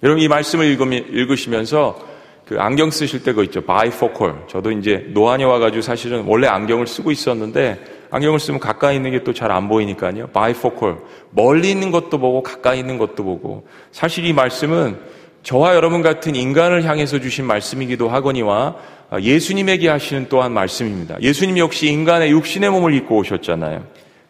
여러분 0.02 0.22
이 0.22 0.28
말씀을 0.28 0.66
읽으시면서 0.66 2.12
그 2.46 2.56
안경 2.58 2.90
쓰실 2.90 3.22
때그 3.22 3.44
있죠. 3.44 3.62
bifocal 3.62 4.46
저도 4.48 4.72
이제 4.72 5.06
노안이 5.08 5.44
와가지고 5.44 5.80
사실은 5.80 6.24
원래 6.26 6.48
안경을 6.48 6.86
쓰고 6.86 7.10
있었는데 7.10 7.91
안경을 8.12 8.38
쓰면 8.38 8.60
가까이 8.60 8.96
있는 8.96 9.10
게 9.10 9.24
또 9.24 9.32
잘 9.32 9.50
안 9.50 9.68
보이니까요. 9.68 10.28
bifocal. 10.28 10.98
멀리 11.30 11.70
있는 11.70 11.90
것도 11.90 12.18
보고 12.18 12.42
가까이 12.42 12.78
있는 12.78 12.98
것도 12.98 13.24
보고. 13.24 13.66
사실 13.90 14.24
이 14.26 14.32
말씀은 14.32 14.98
저와 15.42 15.74
여러분 15.74 16.02
같은 16.02 16.36
인간을 16.36 16.84
향해서 16.84 17.18
주신 17.20 17.46
말씀이기도 17.46 18.08
하거니와 18.08 18.76
예수님에게 19.20 19.88
하시는 19.88 20.26
또한 20.28 20.52
말씀입니다. 20.52 21.16
예수님 21.20 21.58
역시 21.58 21.88
인간의 21.88 22.30
육신의 22.30 22.70
몸을 22.70 22.94
입고 22.94 23.16
오셨잖아요. 23.16 23.84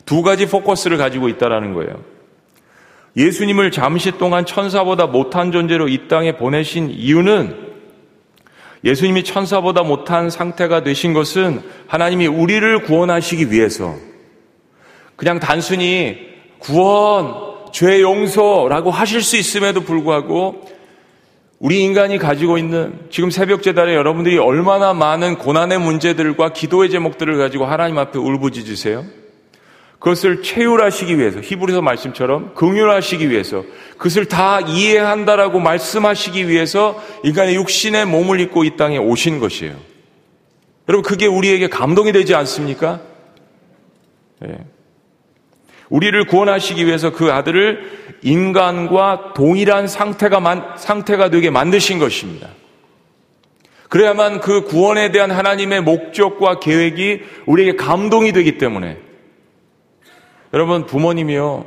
두 0.07 0.23
가지 0.23 0.47
포커스를 0.47 0.97
가지고 0.97 1.29
있다라는 1.29 1.75
거예요. 1.75 2.03
예수님을 3.17 3.71
잠시 3.73 4.13
동안 4.13 4.47
천사보다 4.47 5.07
못한 5.07 5.53
존재로 5.53 5.89
이 5.89 6.09
땅에 6.09 6.37
보내신 6.37 6.91
이유는 6.91 7.72
예수님이 8.85 9.25
천사보다 9.25 9.83
못한 9.83 10.29
상태가 10.29 10.83
되신 10.83 11.13
것은 11.13 11.63
하나님이 11.87 12.27
우리를 12.27 12.83
구원하시기 12.83 13.51
위해서 13.51 13.95
그냥 15.17 15.39
단순히 15.39 16.19
구원, 16.59 17.35
죄 17.73 18.01
용서라고 18.01 18.91
하실 18.91 19.23
수 19.23 19.37
있음에도 19.37 19.83
불구하고 19.83 20.63
우리 21.59 21.83
인간이 21.83 22.19
가지고 22.19 22.59
있는 22.59 22.99
지금 23.09 23.31
새벽 23.31 23.63
재단에 23.63 23.95
여러분들이 23.95 24.37
얼마나 24.37 24.93
많은 24.93 25.39
고난의 25.39 25.79
문제들과 25.79 26.53
기도의 26.53 26.91
제목들을 26.91 27.39
가지고 27.39 27.67
하나님 27.67 27.99
앞에 27.99 28.19
울부짖으세요? 28.19 29.22
그것을 30.03 30.43
채율하시기 30.43 31.17
위해서 31.17 31.41
히브리서 31.41 31.81
말씀처럼 31.81 32.55
긍휼하시기 32.55 33.31
위해서 33.31 33.65
그것을 33.93 34.25
다 34.25 34.61
이해한다라고 34.61 35.61
말씀하시기 35.61 36.49
위해서 36.49 37.01
인간의 37.23 37.55
육신의 37.55 38.07
몸을 38.07 38.41
입고 38.41 38.65
이 38.65 38.77
땅에 38.77 38.99
오신 38.99 39.39
것이에요. 39.39 39.77
여러분, 40.89 41.09
그게 41.09 41.27
우리에게 41.27 41.69
감동이 41.69 42.11
되지 42.11 42.35
않습니까? 42.35 43.01
네. 44.41 44.59
우리를 45.89 46.27
구원하시기 46.27 46.85
위해서 46.85 47.13
그 47.13 47.31
아들을 47.33 48.19
인간과 48.23 49.35
동일한 49.37 49.87
상태가, 49.87 50.41
만, 50.41 50.65
상태가 50.79 51.31
되게 51.31 51.49
만드신 51.49 52.01
것입니다. 52.01 52.49
그래야만 53.89 54.41
그 54.41 54.65
구원에 54.65 55.13
대한 55.13 55.31
하나님의 55.31 55.83
목적과 55.83 56.59
계획이 56.59 57.21
우리에게 57.47 57.77
감동이 57.77 58.33
되기 58.33 58.59
때문에 58.59 59.12
여러분 60.53 60.87
부모님이요 60.87 61.65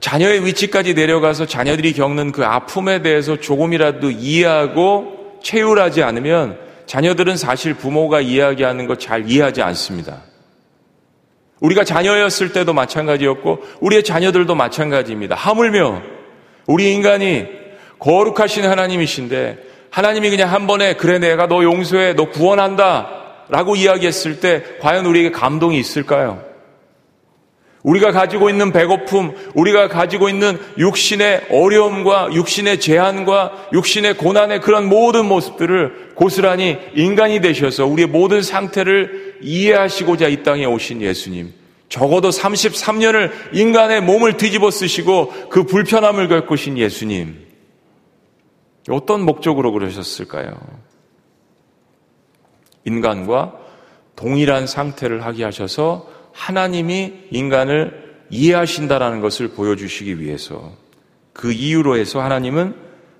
자녀의 0.00 0.44
위치까지 0.44 0.94
내려가서 0.94 1.46
자녀들이 1.46 1.92
겪는 1.94 2.32
그 2.32 2.44
아픔에 2.44 3.02
대해서 3.02 3.40
조금이라도 3.40 4.10
이해하고 4.10 5.38
체휼하지 5.42 6.02
않으면 6.02 6.58
자녀들은 6.86 7.36
사실 7.36 7.74
부모가 7.74 8.20
이야기하는 8.20 8.86
것잘 8.86 9.30
이해하지 9.30 9.62
않습니다. 9.62 10.22
우리가 11.60 11.84
자녀였을 11.84 12.52
때도 12.52 12.72
마찬가지였고 12.72 13.60
우리의 13.80 14.04
자녀들도 14.04 14.54
마찬가지입니다. 14.54 15.34
하물며 15.34 16.02
우리 16.66 16.92
인간이 16.92 17.46
거룩하신 17.98 18.64
하나님이신데 18.64 19.58
하나님이 19.90 20.30
그냥 20.30 20.52
한 20.52 20.66
번에 20.66 20.94
그래 20.94 21.18
내가 21.18 21.46
너 21.46 21.64
용서해 21.64 22.14
너 22.14 22.30
구원한다 22.30 23.46
라고 23.48 23.74
이야기했을 23.74 24.40
때 24.40 24.62
과연 24.80 25.06
우리에게 25.06 25.30
감동이 25.30 25.78
있을까요? 25.78 26.47
우리가 27.82 28.10
가지고 28.12 28.50
있는 28.50 28.72
배고픔, 28.72 29.32
우리가 29.54 29.88
가지고 29.88 30.28
있는 30.28 30.58
육신의 30.78 31.48
어려움과 31.50 32.32
육신의 32.32 32.80
제한과 32.80 33.68
육신의 33.72 34.16
고난의 34.16 34.60
그런 34.60 34.88
모든 34.88 35.26
모습들을 35.26 36.12
고스란히 36.14 36.78
인간이 36.94 37.40
되셔서 37.40 37.86
우리의 37.86 38.08
모든 38.08 38.42
상태를 38.42 39.38
이해하시고자 39.42 40.28
이 40.28 40.42
땅에 40.42 40.64
오신 40.64 41.02
예수님. 41.02 41.52
적어도 41.88 42.28
33년을 42.30 43.30
인간의 43.54 44.02
몸을 44.02 44.36
뒤집어 44.36 44.70
쓰시고 44.70 45.48
그 45.48 45.64
불편함을 45.64 46.28
겪으신 46.28 46.76
예수님. 46.76 47.46
어떤 48.90 49.22
목적으로 49.22 49.72
그러셨을까요? 49.72 50.58
인간과 52.84 53.54
동일한 54.16 54.66
상태를 54.66 55.24
하게 55.24 55.44
하셔서 55.44 56.17
하나님이 56.38 57.26
인간을 57.32 58.14
이해하신다라는 58.30 59.20
것을 59.20 59.48
보여주시기 59.48 60.20
위해서 60.20 60.72
그 61.32 61.52
이유로 61.52 61.96
해서 61.96 62.20
하나님은 62.20 62.74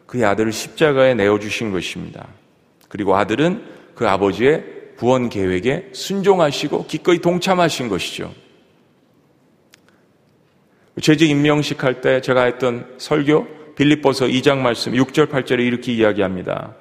그의 0.07 0.25
아들을 0.25 0.53
십자가에 0.53 1.15
내어주신 1.15 1.73
것입니다. 1.73 2.29
그리고 2.89 3.17
아들은 3.17 3.65
그 3.95 4.09
아버지의 4.09 4.65
구원 4.97 5.29
계획에 5.29 5.91
순종하시고 5.93 6.87
기꺼이 6.87 7.19
동참하신 7.19 7.89
것이죠. 7.89 8.33
재직 11.01 11.29
임명식 11.29 11.83
할 11.85 12.01
때 12.01 12.21
제가 12.21 12.45
했던 12.45 12.95
설교 12.99 13.75
빌립보서 13.75 14.27
2장 14.27 14.59
말씀 14.59 14.93
6절 14.93 15.29
8절에 15.31 15.61
이렇게 15.61 15.93
이야기합니다. 15.93 16.75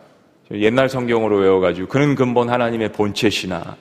옛날 0.51 0.87
성경으로 0.87 1.37
외워가지고 1.39 1.87
그는 1.87 2.15
근본 2.15 2.49
하나님의 2.49 2.93
본체시나 2.93 3.75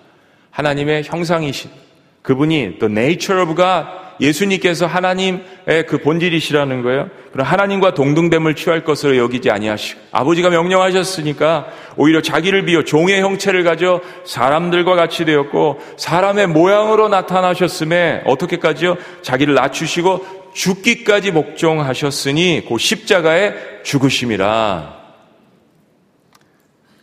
하나님의 0.51 1.05
형상이신 1.05 1.86
그분이 2.27 2.79
the 2.81 2.91
nature 2.91 3.41
of 3.41 3.55
God 3.55 3.87
예수님께서 4.21 4.87
하나님의 4.87 5.87
그 5.87 5.99
본질이시라는 5.99 6.83
거예요. 6.83 7.09
그럼 7.33 7.47
하나님과 7.47 7.95
동등됨을 7.95 8.57
취할 8.57 8.83
것으로 8.83 9.17
여기지 9.17 9.51
아니하시고 9.51 10.01
아버지가 10.11 10.51
명령하셨으니까 10.51 11.67
오히려 11.97 12.23
자기를 12.23 12.65
비워 12.65 12.83
종의 12.83 13.21
형체를 13.21 13.63
가져 13.63 14.01
사람들과 14.25 14.97
같이 14.97 15.25
되었고 15.25 15.81
사람의 15.99 16.49
모양으로 16.49 17.09
나타나셨음에 17.09 18.23
어떻게까지요? 18.25 18.97
자기를 19.23 19.55
낮추시고 19.55 20.27
죽기까지 20.55 21.33
복종하셨으니 21.33 22.65
그 22.69 22.79
십자가에 22.79 23.53
죽으심이라. 23.85 24.97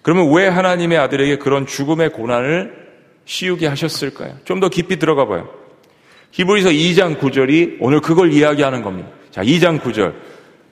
그러면 0.01 0.33
왜 0.33 0.47
하나님의 0.47 0.97
아들에게 0.97 1.37
그런 1.37 1.65
죽음의 1.65 2.09
고난을 2.09 2.82
씌우게 3.25 3.67
하셨을까요? 3.67 4.37
좀 4.45 4.59
더 4.59 4.69
깊이 4.69 4.97
들어가 4.97 5.25
봐요. 5.25 5.49
히브리서 6.31 6.69
2장 6.69 7.19
9절이 7.19 7.77
오늘 7.79 7.99
그걸 8.01 8.33
이야기하는 8.33 8.81
겁니다. 8.81 9.09
자, 9.31 9.43
2장 9.43 9.79
9절. 9.79 10.13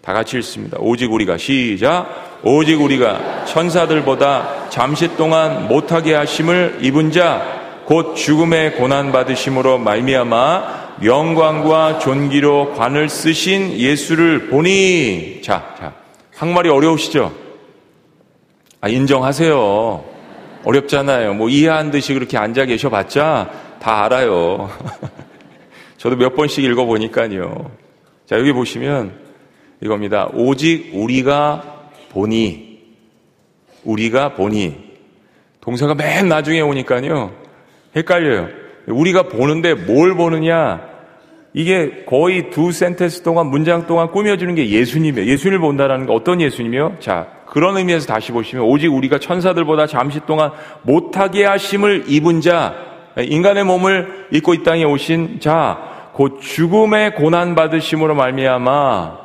다 0.01 0.13
같이 0.13 0.37
읽습니다. 0.37 0.77
오직 0.79 1.11
우리가 1.11 1.37
시작. 1.37 2.39
오직 2.43 2.81
우리가 2.81 3.45
천사들보다 3.45 4.69
잠시 4.69 5.15
동안 5.15 5.67
못하게 5.67 6.15
하심을 6.15 6.79
입은 6.81 7.11
자 7.11 7.61
곧 7.85 8.15
죽음의 8.15 8.75
고난 8.75 9.11
받으심으로 9.11 9.77
말미암아 9.79 10.99
영광과 11.03 11.99
존귀로 11.99 12.73
관을 12.73 13.09
쓰신 13.09 13.73
예수를 13.77 14.47
보니 14.47 15.41
자, 15.43 15.75
자 15.77 15.93
한말이 16.35 16.69
어려우시죠? 16.69 17.33
아, 18.79 18.87
인정하세요. 18.87 20.05
어렵잖아요. 20.63 21.33
뭐 21.33 21.49
이해한 21.49 21.91
듯이 21.91 22.13
그렇게 22.13 22.37
앉아 22.37 22.65
계셔봤자 22.65 23.51
다 23.79 24.03
알아요. 24.05 24.69
저도 25.97 26.15
몇 26.15 26.35
번씩 26.35 26.63
읽어보니까요. 26.63 27.71
자, 28.25 28.37
여기 28.37 28.51
보시면 28.53 29.13
이겁니다. 29.81 30.29
오직 30.33 30.91
우리가 30.93 31.89
보니, 32.09 32.79
우리가 33.83 34.33
보니. 34.33 34.91
동사가 35.59 35.95
맨 35.95 36.27
나중에 36.27 36.61
오니까요. 36.61 37.33
헷갈려요. 37.95 38.49
우리가 38.87 39.23
보는데 39.23 39.73
뭘 39.73 40.15
보느냐? 40.15 40.89
이게 41.53 42.03
거의 42.05 42.49
두 42.49 42.71
센텐스 42.71 43.23
동안 43.23 43.47
문장 43.47 43.85
동안 43.85 44.11
꾸며주는 44.11 44.55
게 44.55 44.69
예수님이에요. 44.69 45.29
예수님을 45.29 45.59
본다라는 45.59 46.07
게 46.07 46.13
어떤 46.13 46.41
예수님이요? 46.41 46.97
자, 46.99 47.27
그런 47.51 47.75
의미에서 47.75 48.07
다시 48.07 48.31
보시면 48.31 48.63
오직 48.63 48.87
우리가 48.87 49.19
천사들보다 49.19 49.85
잠시 49.85 50.21
동안 50.25 50.51
못하게 50.83 51.43
하심을 51.43 52.05
입은 52.07 52.39
자, 52.39 52.73
인간의 53.17 53.65
몸을 53.65 54.27
입고 54.31 54.53
이 54.53 54.63
땅에 54.63 54.85
오신 54.85 55.41
자, 55.41 56.11
곧 56.13 56.39
죽음의 56.41 57.15
고난 57.15 57.53
받으심으로 57.53 58.15
말미암아 58.15 59.17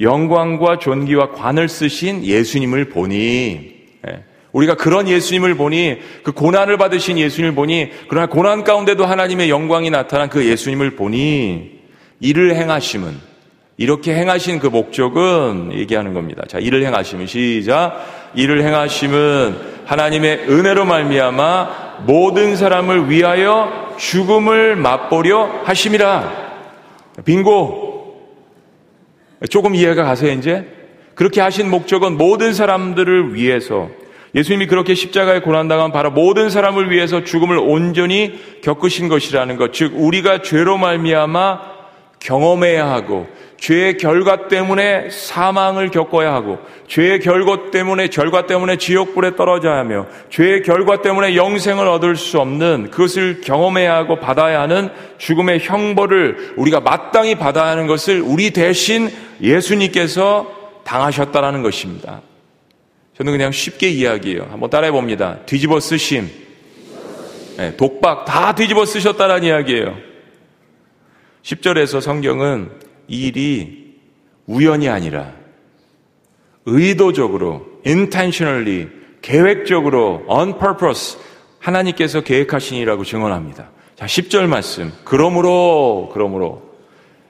영광과 0.00 0.78
존귀와 0.78 1.32
관을 1.32 1.68
쓰신 1.68 2.24
예수님을 2.24 2.88
보니 2.88 3.74
예. 4.08 4.24
우리가 4.52 4.76
그런 4.76 5.06
예수님을 5.06 5.54
보니 5.56 5.98
그 6.22 6.32
고난을 6.32 6.78
받으신 6.78 7.18
예수님을 7.18 7.54
보니 7.54 7.90
그러나 8.08 8.26
고난 8.26 8.64
가운데도 8.64 9.04
하나님의 9.04 9.50
영광이 9.50 9.90
나타난 9.90 10.30
그 10.30 10.46
예수님을 10.46 10.96
보니 10.96 11.72
이를 12.20 12.56
행하심은 12.56 13.35
이렇게 13.78 14.14
행하신 14.14 14.58
그 14.58 14.68
목적은 14.68 15.72
얘기하는 15.74 16.14
겁니다. 16.14 16.44
자, 16.48 16.58
이를 16.58 16.84
행하심은 16.84 17.26
시작. 17.26 18.32
이를 18.34 18.62
행하심은 18.62 19.56
하나님의 19.84 20.46
은혜로 20.48 20.84
말미암아 20.84 22.04
모든 22.06 22.56
사람을 22.56 23.10
위하여 23.10 23.94
죽음을 23.98 24.76
맛보려 24.76 25.62
하심이라. 25.64 26.46
빙고. 27.24 27.86
조금 29.50 29.74
이해가 29.74 30.04
가세요, 30.04 30.32
이제? 30.32 30.66
그렇게 31.14 31.40
하신 31.40 31.70
목적은 31.70 32.16
모든 32.16 32.54
사람들을 32.54 33.34
위해서 33.34 33.88
예수님이 34.34 34.66
그렇게 34.66 34.94
십자가에 34.94 35.40
고난당한 35.40 35.92
바로 35.92 36.10
모든 36.10 36.50
사람을 36.50 36.90
위해서 36.90 37.24
죽음을 37.24 37.58
온전히 37.58 38.38
겪으신 38.62 39.08
것이라는 39.08 39.56
것. 39.56 39.72
즉 39.72 39.92
우리가 39.94 40.42
죄로 40.42 40.76
말미암아 40.76 41.60
경험해야 42.20 42.90
하고 42.90 43.26
죄의 43.58 43.96
결과 43.96 44.48
때문에 44.48 45.08
사망을 45.10 45.90
겪어야 45.90 46.32
하고 46.32 46.58
죄의 46.88 47.20
결과 47.20 47.70
때문에 47.70 48.08
결과 48.08 48.46
때문에 48.46 48.76
지옥불에 48.76 49.34
떨어져야 49.36 49.76
하며 49.78 50.06
죄의 50.30 50.62
결과 50.62 51.00
때문에 51.00 51.36
영생을 51.36 51.88
얻을 51.88 52.16
수 52.16 52.38
없는 52.38 52.90
그것을 52.90 53.40
경험해야 53.40 53.94
하고 53.94 54.20
받아야 54.20 54.60
하는 54.60 54.90
죽음의 55.18 55.60
형벌을 55.60 56.54
우리가 56.56 56.80
마땅히 56.80 57.34
받아야 57.34 57.70
하는 57.70 57.86
것을 57.86 58.20
우리 58.20 58.50
대신 58.50 59.10
예수님께서 59.40 60.54
당하셨다라는 60.84 61.62
것입니다. 61.62 62.20
저는 63.16 63.32
그냥 63.32 63.50
쉽게 63.50 63.88
이야기해요. 63.88 64.46
한번 64.50 64.68
따라해 64.70 64.92
봅니다. 64.92 65.38
뒤집어 65.46 65.80
쓰심. 65.80 66.28
네, 67.56 67.74
독박 67.76 68.26
다 68.26 68.54
뒤집어 68.54 68.84
쓰셨다는 68.84 69.42
이야기예요. 69.42 69.96
10절에서 71.42 72.02
성경은 72.02 72.70
이 72.70 72.85
일이 73.08 73.94
우연이 74.46 74.88
아니라 74.88 75.32
의도적으로, 76.66 77.64
intentionally, 77.86 78.88
계획적으로, 79.22 80.22
on 80.26 80.58
purpose, 80.58 81.18
하나님께서 81.60 82.20
계획하신이라고 82.20 83.04
증언합니다. 83.04 83.70
자, 83.94 84.06
10절 84.06 84.46
말씀. 84.46 84.92
그러므로, 85.04 86.10
그러므로. 86.12 86.62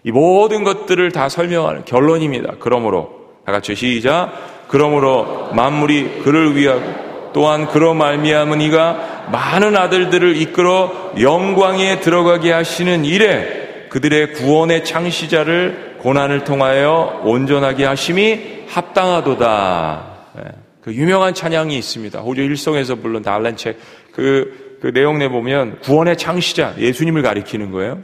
이 0.03 0.11
모든 0.11 0.65
것들을 0.65 1.13
다 1.13 1.29
설명하는 1.29 1.85
결론입니다. 1.85 2.55
그러므로. 2.61 3.27
다 3.45 3.53
같이 3.53 3.75
시작. 3.75 4.67
그러므로 4.69 5.51
만물이 5.53 6.23
그를 6.25 6.57
위하고 6.57 7.33
또한 7.33 7.67
그로 7.67 7.95
말미암은 7.95 8.61
이가 8.63 9.27
많은 9.31 9.77
아들들을 9.77 10.37
이끌어 10.37 11.13
영광에 11.21 12.01
들어가게 12.01 12.51
하시는 12.51 13.05
일에 13.05 13.56
그들의 13.97 14.35
구원의 14.35 14.85
창시자를 14.85 15.97
고난을 16.01 16.45
통하여 16.45 17.23
온전하게 17.25 17.87
하심이 17.87 18.67
합당하도다. 18.69 20.05
예, 20.37 20.43
그 20.83 20.93
유명한 20.93 21.33
찬양이 21.33 21.79
있습니다. 21.79 22.21
호주 22.21 22.43
일성에서 22.43 22.97
부른 22.97 23.23
달란 23.23 23.57
책. 23.57 23.79
그, 24.13 24.77
그 24.83 24.93
내용 24.93 25.19
내 25.19 25.31
보면 25.31 25.79
구원의 25.81 26.19
창시자, 26.19 26.75
예수님을 26.77 27.23
가리키는 27.23 27.71
거예요. 27.71 28.03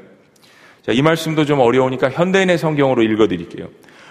자, 0.81 0.93
이 0.93 1.03
말씀도 1.03 1.45
좀 1.45 1.61
어려우니까 1.61 2.09
현대인의 2.09 2.57
성경으로 2.57 3.03
읽어 3.03 3.29
드릴게요. 3.29 3.69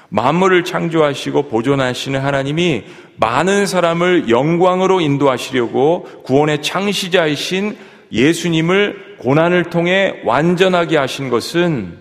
만물을 0.09 0.63
창조하시고 0.63 1.47
보존하시는 1.47 2.19
하나님이 2.19 2.83
많은 3.15 3.65
사람을 3.65 4.29
영광으로 4.29 5.01
인도하시려고 5.01 6.03
구원의 6.25 6.61
창시자이신 6.61 7.75
예수님을 8.11 9.10
고난을 9.21 9.65
통해 9.65 10.19
완전하게 10.25 10.97
하신 10.97 11.29
것은 11.29 11.99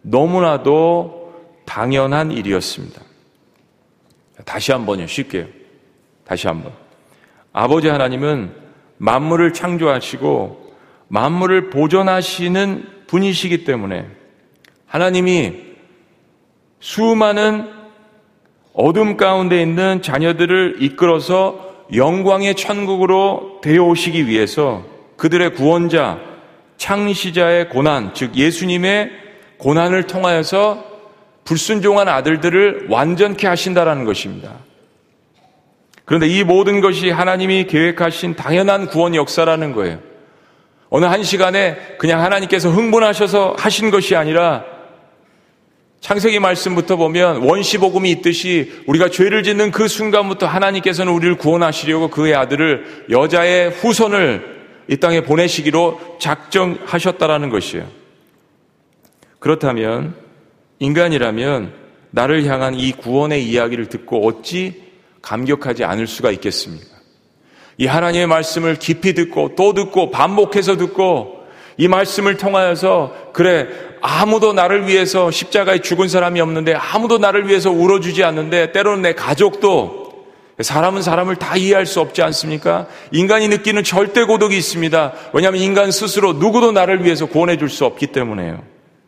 너무나도 0.00 1.34
당연한 1.66 2.32
일이었습니다. 2.32 3.02
다시 4.46 4.72
한번요, 4.72 5.06
쉽게요. 5.06 5.44
다시 6.24 6.46
한번. 6.46 6.72
아버지 7.52 7.88
하나님은 7.88 8.54
만물을 8.96 9.52
창조하시고 9.52 10.72
만물을 11.08 11.68
보존하시는 11.68 12.86
분이시기 13.06 13.64
때문에 13.64 14.06
하나님이 14.86 15.52
수많은 16.80 17.68
어둠 18.72 19.18
가운데 19.18 19.60
있는 19.60 20.00
자녀들을 20.00 20.76
이끌어서 20.80 21.84
영광의 21.94 22.54
천국으로 22.54 23.60
데려오시기 23.62 24.26
위해서 24.26 24.84
그들의 25.18 25.52
구원자, 25.52 26.31
창시자의 26.82 27.68
고난, 27.68 28.12
즉 28.12 28.34
예수님의 28.34 29.10
고난을 29.58 30.08
통하여서 30.08 30.84
불순종한 31.44 32.08
아들들을 32.08 32.86
완전케 32.88 33.46
하신다라는 33.46 34.04
것입니다. 34.04 34.54
그런데 36.04 36.26
이 36.26 36.42
모든 36.42 36.80
것이 36.80 37.10
하나님이 37.10 37.68
계획하신 37.68 38.34
당연한 38.34 38.88
구원 38.88 39.14
역사라는 39.14 39.72
거예요. 39.74 40.00
어느 40.90 41.04
한 41.04 41.22
시간에 41.22 41.76
그냥 41.98 42.20
하나님께서 42.20 42.68
흥분하셔서 42.68 43.54
하신 43.56 43.92
것이 43.92 44.16
아니라 44.16 44.64
창세기 46.00 46.40
말씀부터 46.40 46.96
보면 46.96 47.44
원시 47.44 47.78
복음이 47.78 48.10
있듯이 48.10 48.82
우리가 48.88 49.08
죄를 49.08 49.44
짓는 49.44 49.70
그 49.70 49.86
순간부터 49.86 50.46
하나님께서는 50.46 51.12
우리를 51.12 51.36
구원하시려고 51.36 52.08
그의 52.08 52.34
아들을 52.34 53.06
여자의 53.10 53.70
후손을 53.70 54.51
이 54.88 54.96
땅에 54.96 55.22
보내시기로 55.22 56.16
작정하셨다라는 56.18 57.50
것이에요. 57.50 57.86
그렇다면 59.38 60.14
인간이라면 60.78 61.72
나를 62.10 62.44
향한 62.46 62.74
이 62.74 62.92
구원의 62.92 63.44
이야기를 63.44 63.86
듣고 63.86 64.26
어찌 64.26 64.82
감격하지 65.22 65.84
않을 65.84 66.06
수가 66.06 66.30
있겠습니까? 66.32 66.86
이 67.78 67.86
하나님의 67.86 68.26
말씀을 68.26 68.76
깊이 68.76 69.14
듣고 69.14 69.54
또 69.56 69.72
듣고 69.72 70.10
반복해서 70.10 70.76
듣고 70.76 71.42
이 71.78 71.88
말씀을 71.88 72.36
통하여서 72.36 73.30
그래 73.32 73.68
아무도 74.02 74.52
나를 74.52 74.88
위해서 74.88 75.30
십자가에 75.30 75.80
죽은 75.80 76.08
사람이 76.08 76.40
없는데 76.40 76.74
아무도 76.74 77.18
나를 77.18 77.48
위해서 77.48 77.70
울어주지 77.70 78.24
않는데 78.24 78.72
때로는 78.72 79.02
내 79.02 79.14
가족도 79.14 80.01
사람은 80.62 81.02
사람을 81.02 81.36
다 81.36 81.56
이해할 81.56 81.86
수 81.86 82.00
없지 82.00 82.22
않습니까? 82.22 82.86
인간이 83.10 83.48
느끼는 83.48 83.84
절대 83.84 84.24
고독이 84.24 84.56
있습니다. 84.56 85.12
왜냐하면 85.32 85.60
인간 85.60 85.90
스스로 85.90 86.34
누구도 86.34 86.72
나를 86.72 87.04
위해서 87.04 87.26
구원해 87.26 87.56
줄 87.56 87.68
수 87.68 87.84
없기 87.86 88.08
때문에요. 88.08 88.62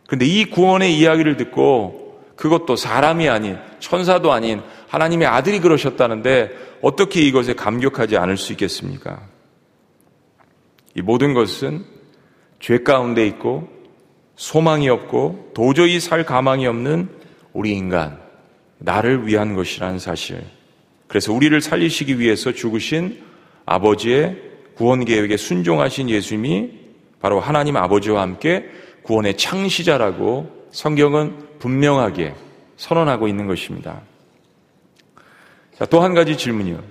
근데 0.09 0.25
이 0.27 0.45
구원의 0.47 0.97
이야기를 0.99 1.37
듣고 1.37 2.21
그것도 2.37 2.77
사람이 2.77 3.29
아닌 3.29 3.59
천사도 3.79 4.33
아닌 4.33 4.63
하나님의 4.89 5.27
아들이 5.27 5.61
그러셨다는데 5.61 6.51
어떻게 6.83 7.21
이것에 7.21 7.55
감격하지 7.55 8.17
않을 8.17 8.37
수 8.37 8.53
있겠습니까? 8.53 9.21
이 10.95 11.03
모든 11.03 11.35
것은 11.35 11.85
죄 12.61 12.79
가운데 12.79 13.27
있고 13.27 13.69
소망이 14.37 14.89
없고 14.89 15.53
도저히 15.55 16.01
살 16.01 16.25
가망이 16.25 16.67
없는 16.67 17.09
우리 17.53 17.73
인간, 17.73 18.19
나를 18.79 19.27
위한 19.27 19.55
것이라는 19.55 19.99
사실. 19.99 20.43
그래서 21.15 21.33
우리를 21.33 21.61
살리시기 21.61 22.19
위해서 22.19 22.51
죽으신 22.51 23.23
아버지의 23.67 24.37
구원 24.75 25.05
계획에 25.05 25.37
순종하신 25.37 26.11
예수님이 26.11 26.71
바로 27.21 27.39
하나님 27.39 27.77
아버지와 27.77 28.21
함께 28.21 28.69
구원의 29.05 29.37
창시자라고 29.37 30.67
성경은 30.73 31.37
분명하게 31.61 32.35
선언하고 32.77 33.29
있는 33.29 33.47
것입니다. 33.47 34.01
자, 35.79 35.87
또 35.87 36.03
한 36.03 36.15
가지 36.15 36.37
질문이요. 36.37 36.83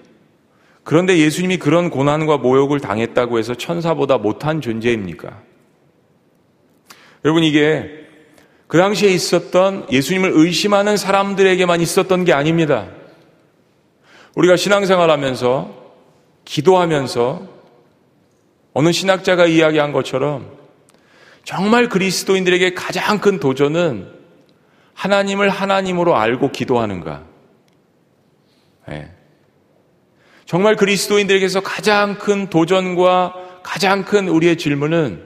그런데 0.86 1.18
예수님이 1.18 1.58
그런 1.58 1.90
고난과 1.90 2.38
모욕을 2.38 2.80
당했다고 2.80 3.40
해서 3.40 3.56
천사보다 3.56 4.20
못한 4.20 4.62
존재입니까? 4.62 5.38
여러분 7.26 7.44
이게 7.44 7.90
그 8.68 8.78
당시에 8.78 9.12
있었던 9.12 9.88
예수님을 9.92 10.32
의심하는 10.34 10.96
사람들에게만 10.96 11.82
있었던 11.82 12.24
게 12.24 12.32
아닙니다. 12.32 13.03
우리가 14.36 14.56
신앙생활 14.56 15.10
하면서 15.10 15.94
기도하면서 16.46 17.48
어느 18.74 18.92
신학자가 18.92 19.46
이야기한 19.46 19.92
것처럼 19.92 20.58
정말 21.44 21.90
그리스도인들에게 21.90 22.74
가장 22.74 23.20
큰 23.20 23.40
도전은 23.40 24.12
하나님을 24.94 25.50
하나님으로 25.50 26.16
알고 26.16 26.52
기도하는가. 26.52 27.24
네. 28.88 29.12
정말 30.46 30.76
그리스도인들에게서 30.76 31.62
가장 31.62 32.18
큰 32.18 32.50
도전과 32.50 33.62
가장 33.64 34.04
큰 34.04 34.28
우리의 34.28 34.58
질문은 34.58 35.24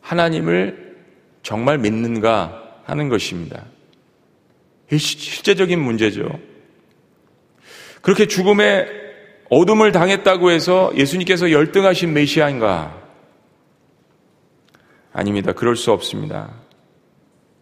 하나님을 0.00 0.96
정말 1.42 1.78
믿는가 1.78 2.80
하는 2.84 3.08
것입니다. 3.08 3.64
실제적인 4.90 5.80
문제죠. 5.80 6.28
그렇게 8.06 8.26
죽음의 8.28 8.86
어둠을 9.50 9.90
당했다고 9.90 10.52
해서 10.52 10.92
예수님께서 10.94 11.50
열등하신 11.50 12.12
메시아인가? 12.12 12.94
아닙니다. 15.12 15.52
그럴 15.52 15.74
수 15.74 15.90
없습니다. 15.90 16.50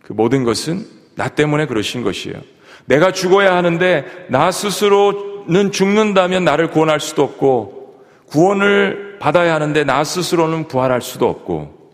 그 0.03 0.13
모든 0.13 0.45
것은 0.45 0.85
나 1.15 1.31
때문에 1.31 1.65
그러신 1.65 2.03
것이에요. 2.03 2.43
내가 2.85 3.11
죽어야 3.11 3.57
하는데 3.57 4.05
나 4.29 4.51
스스로는 4.51 5.73
죽는다면 5.73 6.45
나를 6.45 6.71
구원할 6.71 7.01
수도 7.01 7.23
없고 7.23 8.05
구원을 8.27 9.17
받아야 9.21 9.55
하는데 9.55 9.83
나 9.85 10.05
스스로는 10.05 10.69
부활할 10.69 11.01
수도 11.01 11.27
없고 11.27 11.91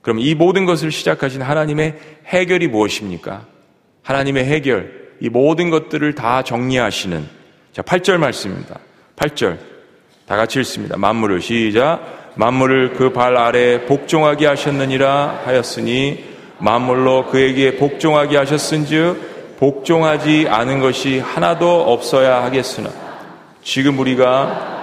그럼 0.00 0.20
이 0.20 0.34
모든 0.34 0.64
것을 0.64 0.90
시작하신 0.90 1.42
하나님의 1.42 1.98
해결이 2.28 2.68
무엇입니까? 2.68 3.44
하나님의 4.04 4.46
해결, 4.46 5.10
이 5.20 5.28
모든 5.28 5.68
것들을 5.68 6.14
다 6.14 6.42
정리하시는 6.42 7.37
자, 7.72 7.82
8절 7.82 8.18
말씀입니다. 8.18 8.78
8절. 9.16 9.58
다 10.26 10.36
같이 10.36 10.58
읽습니다. 10.60 10.96
만물을 10.96 11.40
시작. 11.40 12.32
만물을 12.36 12.92
그 12.94 13.12
발 13.12 13.36
아래 13.36 13.84
복종하게 13.86 14.46
하셨느니라 14.46 15.40
하였으니 15.44 16.24
만물로 16.58 17.26
그에게 17.26 17.76
복종하게 17.76 18.36
하셨은즉 18.36 19.56
복종하지 19.58 20.46
않은 20.48 20.80
것이 20.80 21.18
하나도 21.18 21.92
없어야 21.92 22.44
하겠으나 22.44 22.90
지금 23.64 23.98
우리가 23.98 24.76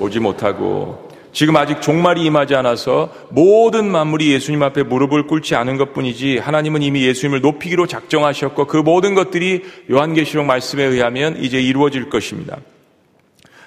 오지 0.00 0.18
못하고 0.20 1.07
지금 1.38 1.54
아직 1.54 1.80
종말이 1.80 2.24
임하지 2.24 2.56
않아서 2.56 3.14
모든 3.28 3.88
만물이 3.88 4.32
예수님 4.32 4.60
앞에 4.64 4.82
무릎을 4.82 5.28
꿇지 5.28 5.54
않은 5.54 5.76
것 5.76 5.92
뿐이지 5.94 6.38
하나님은 6.38 6.82
이미 6.82 7.04
예수님을 7.06 7.42
높이기로 7.42 7.86
작정하셨고 7.86 8.66
그 8.66 8.78
모든 8.78 9.14
것들이 9.14 9.62
요한계시록 9.88 10.44
말씀에 10.44 10.82
의하면 10.82 11.40
이제 11.40 11.60
이루어질 11.60 12.10
것입니다. 12.10 12.56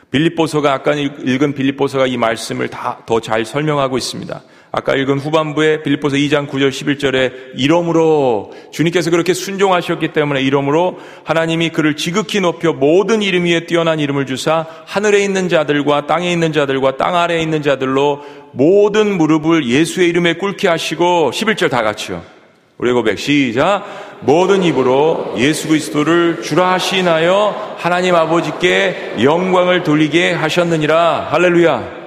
빌립보서가 0.10 0.74
아까 0.74 0.96
읽은 0.96 1.54
빌립보서가 1.54 2.08
이 2.08 2.18
말씀을 2.18 2.68
다 2.68 3.04
더 3.06 3.22
잘 3.22 3.46
설명하고 3.46 3.98
있습니다. 3.98 4.42
아까 4.74 4.96
읽은 4.96 5.20
후반부에 5.20 5.84
빌립보서 5.84 6.16
2장 6.16 6.48
9절 6.48 6.70
11절에 6.70 7.32
이름으로 7.56 8.54
주님께서 8.72 9.12
그렇게 9.12 9.34
순종하셨기 9.34 10.14
때문에 10.14 10.42
이름으로 10.42 10.98
하나님이 11.26 11.70
그를 11.70 11.98
지극히 11.98 12.40
높여 12.40 12.72
모든 12.72 13.22
이름 13.22 13.44
위에 13.46 13.66
뛰어난 13.66 14.00
이름을 14.00 14.26
주사 14.26 14.66
하늘에 14.86 15.24
있는 15.24 15.50
자들과 15.50 16.08
땅에 16.08 16.32
있는 16.32 16.54
자들과 16.54 16.96
땅 16.96 17.18
아래에 17.18 17.42
있는 17.42 17.62
자들로 17.62 18.24
모든 18.54 19.18
무릎을 19.18 19.68
예수의 19.68 20.08
이름에 20.08 20.36
꿇게 20.36 20.70
하시고 20.70 21.32
11절 21.34 21.70
다 21.70 21.84
같이요. 21.84 22.24
우리 22.78 22.94
고백 22.94 23.20
시작. 23.20 23.84
모든 24.22 24.64
입으로 24.64 25.36
예수 25.38 25.68
그리스도를 25.68 26.42
주라 26.44 26.72
하시나요? 26.72 27.76
하나님 27.78 28.16
아버지께 28.16 29.16
영광을 29.22 29.84
돌리게 29.84 30.32
하셨느니라. 30.32 31.28
할렐루야. 31.30 32.01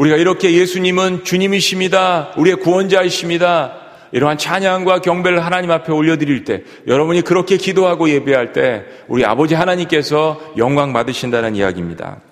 우리가 0.00 0.16
이렇게 0.16 0.54
예수님은 0.54 1.24
주님이십니다. 1.24 2.32
우리의 2.38 2.56
구원자이십니다. 2.56 3.76
이러한 4.12 4.38
찬양과 4.38 5.02
경배를 5.02 5.44
하나님 5.44 5.70
앞에 5.70 5.92
올려드릴 5.92 6.44
때, 6.44 6.62
여러분이 6.86 7.20
그렇게 7.20 7.58
기도하고 7.58 8.08
예배할 8.08 8.54
때, 8.54 8.84
우리 9.08 9.26
아버지 9.26 9.54
하나님께서 9.54 10.40
영광 10.56 10.94
받으신다는 10.94 11.54
이야기입니다. 11.54 12.22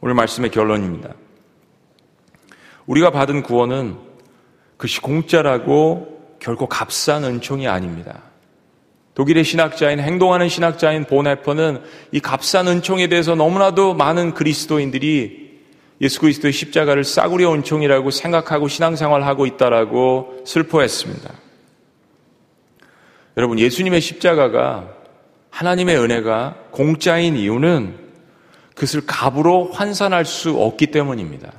오늘 0.00 0.14
말씀의 0.14 0.52
결론입니다. 0.52 1.14
우리가 2.86 3.10
받은 3.10 3.42
구원은 3.42 3.96
그것이 4.76 5.00
공짜라고 5.00 6.36
결코 6.38 6.68
값싼 6.68 7.24
은총이 7.24 7.66
아닙니다. 7.66 8.22
독일의 9.14 9.42
신학자인 9.42 9.98
행동하는 9.98 10.48
신학자인 10.48 11.04
보네퍼는 11.06 11.82
이 12.12 12.20
값싼 12.20 12.68
은총에 12.68 13.08
대해서 13.08 13.34
너무나도 13.34 13.94
많은 13.94 14.34
그리스도인들이 14.34 15.41
예수 16.02 16.20
그리스도의 16.20 16.52
십자가를 16.52 17.04
싸구려 17.04 17.54
은총이라고 17.54 18.10
생각하고 18.10 18.66
신앙생활하고 18.66 19.46
있다라고 19.46 20.42
슬퍼했습니다. 20.44 21.32
여러분 23.36 23.58
예수님의 23.60 24.00
십자가가 24.00 24.88
하나님의 25.50 25.96
은혜가 25.98 26.56
공짜인 26.72 27.36
이유는 27.36 27.96
그것을 28.74 29.02
값으로 29.06 29.70
환산할 29.72 30.24
수 30.24 30.50
없기 30.50 30.88
때문입니다. 30.88 31.52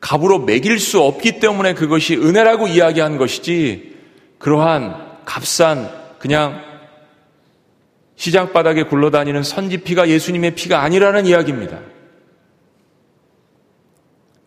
값으로 0.00 0.38
매길 0.40 0.78
수 0.78 1.00
없기 1.00 1.40
때문에 1.40 1.74
그것이 1.74 2.14
은혜라고 2.14 2.68
이야기하는 2.68 3.18
것이지 3.18 3.96
그러한 4.38 5.24
값싼 5.24 5.90
그냥 6.20 6.62
시장 8.14 8.52
바닥에 8.52 8.84
굴러다니는 8.84 9.42
선지피가 9.42 10.08
예수님의 10.08 10.54
피가 10.54 10.82
아니라는 10.82 11.26
이야기입니다. 11.26 11.80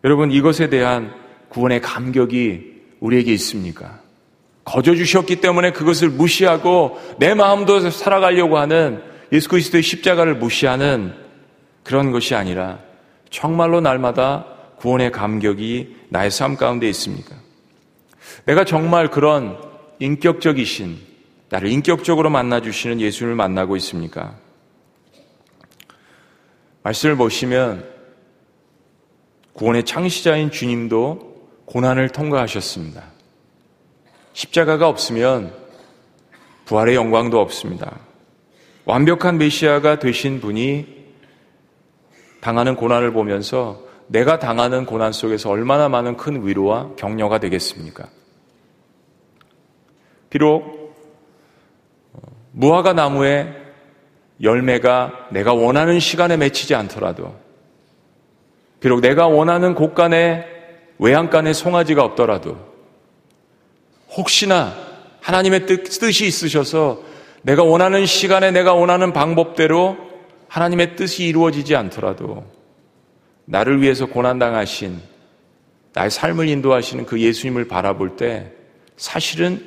여러분 0.04 0.30
이것에 0.30 0.70
대한 0.70 1.12
구원의 1.48 1.80
감격이 1.80 2.80
우리에게 3.00 3.32
있습니까? 3.34 4.00
거저 4.64 4.94
주셨기 4.94 5.36
때문에 5.36 5.72
그것을 5.72 6.10
무시하고 6.10 6.98
내 7.18 7.34
마음도 7.34 7.90
살아가려고 7.90 8.58
하는 8.58 9.02
예수 9.32 9.48
그리스도의 9.48 9.82
십자가를 9.82 10.36
무시하는 10.36 11.14
그런 11.82 12.12
것이 12.12 12.34
아니라 12.34 12.78
정말로 13.30 13.80
날마다 13.80 14.46
구원의 14.76 15.12
감격이 15.12 15.96
나의 16.08 16.30
삶 16.30 16.56
가운데 16.56 16.88
있습니까? 16.90 17.34
내가 18.44 18.64
정말 18.64 19.10
그런 19.10 19.58
인격적이신 19.98 20.98
나를 21.50 21.68
인격적으로 21.68 22.30
만나 22.30 22.60
주시는 22.60 23.00
예수를 23.00 23.34
만나고 23.34 23.76
있습니까? 23.76 24.36
말씀을 26.82 27.16
보시면 27.16 27.84
구원의 29.52 29.84
창시자인 29.84 30.50
주님도 30.50 31.30
고난을 31.66 32.10
통과하셨습니다. 32.10 33.04
십자가가 34.32 34.88
없으면 34.88 35.52
부활의 36.64 36.94
영광도 36.94 37.40
없습니다. 37.40 37.98
완벽한 38.84 39.38
메시아가 39.38 39.98
되신 39.98 40.40
분이 40.40 41.00
당하는 42.40 42.74
고난을 42.76 43.12
보면서 43.12 43.82
내가 44.06 44.38
당하는 44.38 44.86
고난 44.86 45.12
속에서 45.12 45.50
얼마나 45.50 45.88
많은 45.88 46.16
큰 46.16 46.46
위로와 46.46 46.94
격려가 46.96 47.38
되겠습니까? 47.38 48.08
비록 50.30 50.96
무화과 52.52 52.94
나무의 52.94 53.54
열매가 54.42 55.28
내가 55.30 55.52
원하는 55.52 56.00
시간에 56.00 56.36
맺히지 56.36 56.74
않더라도 56.74 57.34
비록 58.80 59.00
내가 59.00 59.26
원하는 59.28 59.74
곳간에 59.74 60.46
외양간에 60.98 61.52
송아지가 61.52 62.02
없더라도 62.02 62.56
혹시나 64.16 64.74
하나님의 65.20 65.66
뜻이 65.66 66.26
있으셔서 66.26 67.02
내가 67.42 67.62
원하는 67.62 68.06
시간에 68.06 68.50
내가 68.50 68.74
원하는 68.74 69.12
방법대로 69.12 69.96
하나님의 70.48 70.96
뜻이 70.96 71.26
이루어지지 71.26 71.76
않더라도 71.76 72.44
나를 73.44 73.80
위해서 73.80 74.06
고난당하신 74.06 75.00
나의 75.92 76.10
삶을 76.10 76.48
인도하시는 76.48 77.06
그 77.06 77.20
예수님을 77.20 77.68
바라볼 77.68 78.16
때 78.16 78.52
사실은 78.96 79.66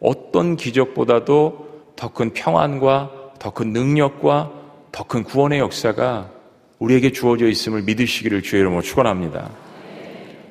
어떤 0.00 0.56
기적보다도 0.56 1.64
더 1.96 2.08
큰 2.12 2.32
평안과 2.32 3.10
더 3.38 3.50
큰 3.50 3.72
능력과 3.72 4.52
더 4.92 5.04
큰 5.04 5.22
구원의 5.24 5.60
역사가 5.60 6.30
우리에게 6.78 7.12
주어져 7.12 7.48
있음을 7.48 7.82
믿으시기를 7.82 8.42
주의 8.42 8.60
이름으로 8.60 8.82
축원합니다. 8.82 9.50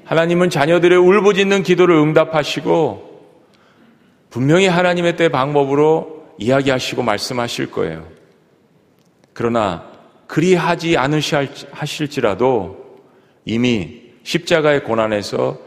하나님은 0.06 0.50
자녀들의 0.50 0.98
울부짖는 0.98 1.64
기도를 1.64 1.96
응답하시고 1.96 3.14
분명히 4.30 4.68
하나님의 4.68 5.16
때 5.16 5.30
방법으로 5.30 6.26
이야기하시고 6.38 7.04
말씀하실 7.04 7.72
거예요. 7.72 8.08
그러나 9.34 9.92
그리하지 10.28 10.98
않으실지라도 10.98 12.98
이미 13.46 14.02
십자가의 14.24 14.84
고난에서 14.84 15.60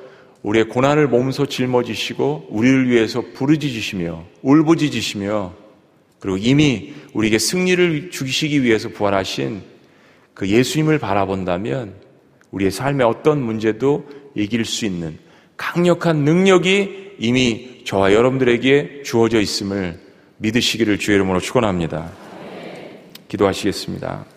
우리의 0.43 0.69
고난을 0.69 1.09
몸소 1.09 1.47
짊어지시고 1.47 2.49
우리를 2.51 2.89
위해서 2.89 3.23
부르짖으시며 3.35 4.25
울부짖으시며 4.43 5.53
그리고 6.21 6.37
이미 6.37 6.95
우리에게 7.13 7.39
승리를 7.39 8.11
주시기 8.11 8.63
위해서 8.63 8.89
부활하신 8.89 9.63
그 10.37 10.47
예수님을 10.47 10.99
바라본다면 10.99 11.95
우리의 12.51 12.71
삶의 12.71 13.07
어떤 13.07 13.43
문제도 13.43 14.05
이길 14.35 14.67
수 14.67 14.85
있는 14.85 15.19
강력한 15.57 16.25
능력이 16.25 17.15
이미 17.19 17.83
저와 17.87 18.13
여러분들에게 18.13 19.03
주어져 19.03 19.41
있음을 19.41 19.99
믿으시기를 20.37 20.99
주의 20.99 21.17
이름으로 21.17 21.41
축원합니다. 21.41 22.13
기도하시겠습니다. 23.29 24.36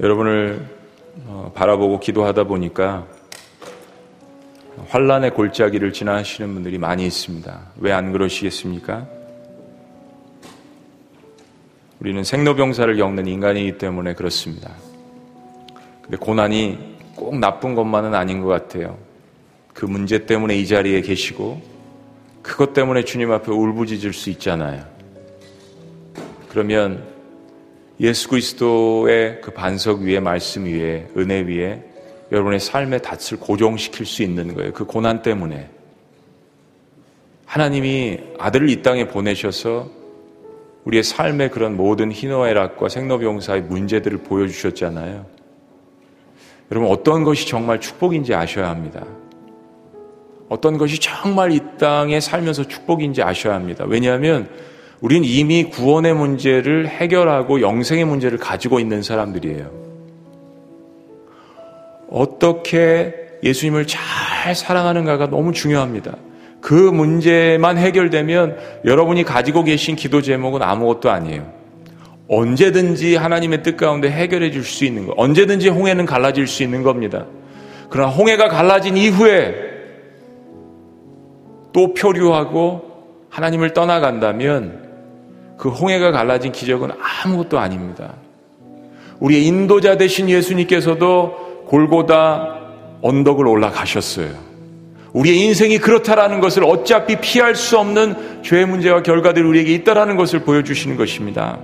여러분을 0.00 0.66
어, 1.26 1.52
바라보고 1.54 2.00
기도하다 2.00 2.44
보니까 2.44 3.06
환란의 4.88 5.32
골짜기를 5.34 5.92
지나시는 5.92 6.54
분들이 6.54 6.78
많이 6.78 7.06
있습니다. 7.06 7.60
왜 7.80 7.92
안 7.92 8.12
그러시겠습니까? 8.12 9.06
우리는 12.00 12.24
생로병사를 12.24 12.96
겪는 12.96 13.26
인간이기 13.26 13.76
때문에 13.76 14.14
그렇습니다. 14.14 14.72
근데 16.00 16.16
고난이 16.16 16.96
꼭 17.14 17.38
나쁜 17.38 17.74
것만은 17.74 18.14
아닌 18.14 18.40
것 18.40 18.48
같아요. 18.48 18.96
그 19.74 19.84
문제 19.84 20.24
때문에 20.24 20.56
이 20.56 20.66
자리에 20.66 21.02
계시고 21.02 21.60
그것 22.40 22.72
때문에 22.72 23.04
주님 23.04 23.30
앞에 23.32 23.52
울부짖을 23.52 24.14
수 24.14 24.30
있잖아요. 24.30 24.82
그러면 26.48 27.04
예수 28.00 28.28
그리스도의 28.28 29.42
그 29.42 29.50
반석 29.50 30.00
위에 30.00 30.20
말씀 30.20 30.64
위에 30.64 31.08
은혜 31.16 31.40
위에 31.42 31.84
여러분의 32.32 32.58
삶의 32.58 33.00
닻을 33.02 33.38
고정시킬 33.38 34.06
수 34.06 34.22
있는 34.22 34.54
거예요. 34.54 34.72
그 34.72 34.86
고난 34.86 35.20
때문에. 35.22 35.68
하나님이 37.44 38.20
아들을 38.38 38.70
이 38.70 38.82
땅에 38.82 39.06
보내셔서 39.06 39.90
우리의 40.84 41.02
삶의 41.02 41.50
그런 41.50 41.76
모든 41.76 42.10
희노애락과 42.10 42.88
생로병사의 42.88 43.62
문제들을 43.62 44.18
보여주셨잖아요. 44.18 45.26
여러분 46.70 46.90
어떤 46.90 47.24
것이 47.24 47.46
정말 47.48 47.80
축복인지 47.80 48.32
아셔야 48.32 48.70
합니다. 48.70 49.04
어떤 50.48 50.78
것이 50.78 50.98
정말 51.00 51.52
이 51.52 51.60
땅에 51.78 52.20
살면서 52.20 52.66
축복인지 52.66 53.22
아셔야 53.22 53.54
합니다. 53.54 53.84
왜냐하면 53.86 54.48
우린 55.00 55.24
이미 55.24 55.64
구원의 55.64 56.14
문제를 56.14 56.86
해결하고 56.88 57.62
영생의 57.62 58.04
문제를 58.04 58.38
가지고 58.38 58.80
있는 58.80 59.02
사람들이에요. 59.02 59.70
어떻게 62.10 63.14
예수님을 63.42 63.86
잘 63.86 64.54
사랑하는가가 64.54 65.30
너무 65.30 65.52
중요합니다. 65.52 66.16
그 66.60 66.74
문제만 66.74 67.78
해결되면 67.78 68.58
여러분이 68.84 69.24
가지고 69.24 69.64
계신 69.64 69.96
기도 69.96 70.20
제목은 70.20 70.62
아무것도 70.62 71.10
아니에요. 71.10 71.50
언제든지 72.28 73.16
하나님의 73.16 73.62
뜻 73.62 73.76
가운데 73.76 74.10
해결해 74.10 74.50
줄 74.50 74.64
수 74.64 74.84
있는 74.84 75.06
거. 75.06 75.14
언제든지 75.16 75.70
홍해는 75.70 76.04
갈라질 76.04 76.46
수 76.46 76.62
있는 76.62 76.82
겁니다. 76.82 77.26
그러나 77.88 78.10
홍해가 78.10 78.48
갈라진 78.48 78.96
이후에 78.96 79.54
또 81.72 81.94
표류하고 81.94 82.82
하나님을 83.30 83.72
떠나간다면 83.72 84.89
그 85.60 85.68
홍해가 85.68 86.10
갈라진 86.10 86.52
기적은 86.52 86.90
아무것도 86.98 87.58
아닙니다. 87.58 88.14
우리의 89.20 89.46
인도자 89.46 89.98
되신 89.98 90.30
예수님께서도 90.30 91.66
골고다 91.66 92.56
언덕을 93.02 93.46
올라가셨어요. 93.46 94.30
우리의 95.12 95.38
인생이 95.40 95.76
그렇다라는 95.76 96.40
것을 96.40 96.64
어차피 96.64 97.16
피할 97.20 97.54
수 97.54 97.78
없는 97.78 98.42
죄의 98.42 98.64
문제와 98.66 99.02
결과들이 99.02 99.46
우리에게 99.46 99.74
있다라는 99.74 100.16
것을 100.16 100.40
보여주시는 100.40 100.96
것입니다. 100.96 101.58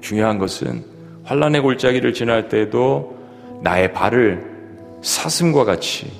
중요한 0.00 0.38
것은 0.38 0.84
환란의 1.24 1.60
골짜기를 1.60 2.14
지날 2.14 2.48
때에도 2.48 3.18
나의 3.60 3.92
발을 3.92 4.42
사슴과 5.02 5.64
같이 5.64 6.10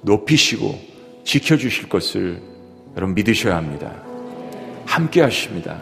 높이시고 0.00 0.80
지켜주실 1.22 1.88
것을 1.88 2.40
여러분 2.96 3.14
믿으셔야 3.14 3.56
합니다. 3.56 4.11
함께 4.92 5.22
하십니다. 5.22 5.80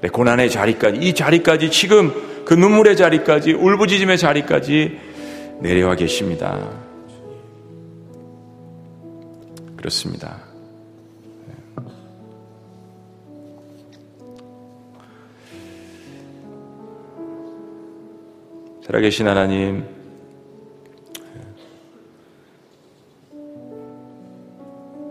내 0.00 0.08
고난의 0.08 0.50
자리까지, 0.50 0.98
이 1.00 1.12
자리까지 1.12 1.70
지금 1.70 2.44
그 2.46 2.54
눈물의 2.54 2.96
자리까지, 2.96 3.52
울부짖음의 3.52 4.16
자리까지 4.16 4.98
내려와 5.60 5.96
계십니다. 5.96 6.70
그렇습니다. 9.76 10.38
살아계신 18.86 19.28
하나님, 19.28 19.84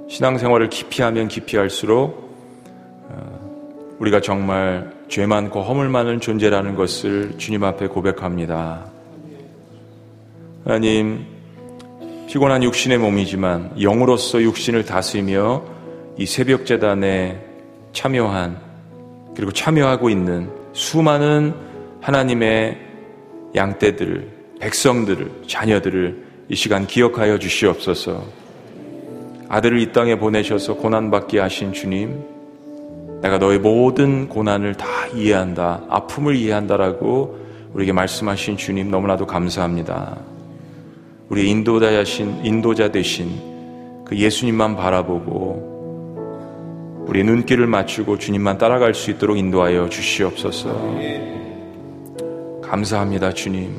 신앙생활을 0.10 0.70
깊이 0.70 1.04
하면 1.04 1.28
깊이 1.28 1.58
할수록 1.58 2.27
어, 2.27 2.27
우리가 4.00 4.22
정말 4.22 4.94
죄 5.10 5.26
많고 5.26 5.62
허물 5.64 5.90
많은 5.90 6.20
존재라는 6.20 6.76
것을 6.76 7.38
주님 7.38 7.64
앞에 7.64 7.88
고백합니다. 7.88 8.86
하나님, 10.64 11.26
피곤한 12.28 12.62
육신의 12.64 12.98
몸이지만 13.00 13.72
영으로서 13.82 14.42
육신을 14.42 14.86
다스리며 14.86 15.64
이 16.18 16.26
새벽 16.26 16.66
재단에 16.66 17.42
참여한 17.94 18.60
그리고 19.36 19.52
참여하고 19.52 20.10
있는 20.10 20.50
수많은 20.74 21.54
하나님의 22.02 22.78
양떼들, 23.56 24.30
백성들을, 24.60 25.44
자녀들을 25.48 26.28
이 26.50 26.56
시간 26.56 26.86
기억하여 26.86 27.40
주시옵소서. 27.40 28.24
아들을 29.50 29.80
이 29.80 29.92
땅에 29.92 30.18
보내셔서 30.18 30.76
고난받게 30.76 31.40
하신 31.40 31.74
주님, 31.74 32.37
내가 33.22 33.38
너의 33.38 33.60
모든 33.60 34.30
고난을 34.30 34.76
다 34.76 34.88
이해한다, 35.14 35.82
아픔을 35.90 36.36
이해한다라고 36.36 37.38
우리에게 37.74 37.92
말씀하신 37.94 38.58
주님 38.58 38.92
너무나도 38.92 39.26
감사합니다. 39.26 40.18
우리 41.30 41.50
인도자신, 41.50 42.46
인도자 42.46 42.92
되신 42.92 44.04
그 44.06 44.16
예수님만 44.16 44.76
바라보고 44.76 45.78
우리 47.08 47.24
눈길을 47.24 47.68
맞추고 47.68 48.18
주님만 48.18 48.58
따라갈 48.58 48.94
수 48.94 49.12
있도록 49.12 49.38
인도하여 49.38 49.90
주시옵소서. 49.90 50.70
감사합니다, 52.62 53.34
주님. 53.34 53.76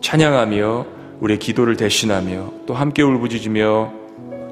찬양하며 0.00 0.86
우리의 1.20 1.38
기도를 1.38 1.76
대신하며 1.76 2.52
또 2.66 2.74
함께 2.74 3.02
울부짖으며 3.02 3.92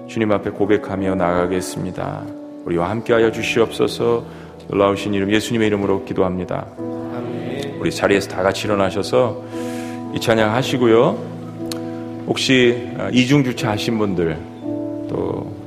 주님 0.09 0.31
앞에 0.33 0.51
고백하며 0.51 1.15
나가겠습니다. 1.15 2.42
우리와 2.65 2.91
함께하여 2.91 3.33
주시옵소서. 3.33 4.25
놀라우신 4.69 5.15
이름 5.15 5.33
예수님의 5.33 5.67
이름으로 5.69 6.05
기도합니다. 6.05 6.67
우리 7.79 7.91
자리에서 7.91 8.29
다 8.29 8.43
같이 8.43 8.67
일어나셔서 8.67 9.43
이 10.15 10.21
찬양 10.21 10.55
하시고요. 10.55 11.33
혹시 12.27 12.89
아, 12.99 13.11
이중 13.13 13.43
주차하신 13.43 13.99
분들 13.99 14.37
또 15.09 15.17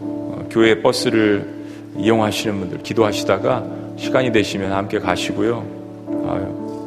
어, 0.01 0.47
교회 0.49 0.81
버스를 0.81 1.53
이용하시는 1.97 2.60
분들 2.60 2.84
기도하시다가 2.84 3.65
시간이 3.97 4.31
되시면 4.31 4.71
함께 4.71 4.99
가시고요. 4.99 5.75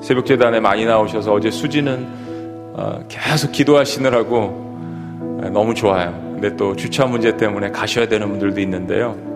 새벽 0.02 0.26
재단에 0.26 0.60
많이 0.60 0.84
나오셔서 0.86 1.32
어제 1.32 1.50
수지는 1.50 2.06
어, 2.74 3.04
계속 3.08 3.52
기도하시느라고 3.52 4.68
너무 5.52 5.74
좋아요. 5.74 6.12
근데 6.32 6.56
또 6.56 6.74
주차 6.74 7.04
문제 7.04 7.36
때문에 7.36 7.70
가셔야 7.70 8.08
되는 8.08 8.28
분들도 8.28 8.60
있는데요. 8.60 9.27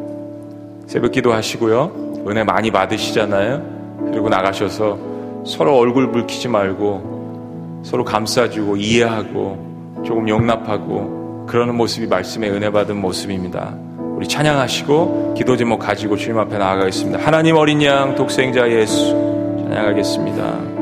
새벽 0.92 1.12
기도하시고요. 1.12 2.24
은혜 2.28 2.44
많이 2.44 2.70
받으시잖아요. 2.70 4.10
그리고 4.10 4.28
나가셔서 4.28 4.98
서로 5.46 5.78
얼굴 5.78 6.12
붉히지 6.12 6.48
말고 6.48 7.80
서로 7.82 8.04
감싸주고 8.04 8.76
이해하고 8.76 10.02
조금 10.04 10.28
용납하고 10.28 11.46
그러는 11.48 11.76
모습이 11.76 12.08
말씀에 12.08 12.50
은혜 12.50 12.70
받은 12.70 13.00
모습입니다. 13.00 13.74
우리 14.16 14.28
찬양하시고 14.28 15.32
기도 15.34 15.56
제목 15.56 15.78
가지고 15.78 16.14
주님 16.14 16.38
앞에 16.38 16.58
나아가겠습니다. 16.58 17.20
하나님 17.24 17.56
어린 17.56 17.82
양 17.82 18.14
독생자 18.14 18.70
예수 18.70 19.12
찬양하겠습니다. 19.62 20.81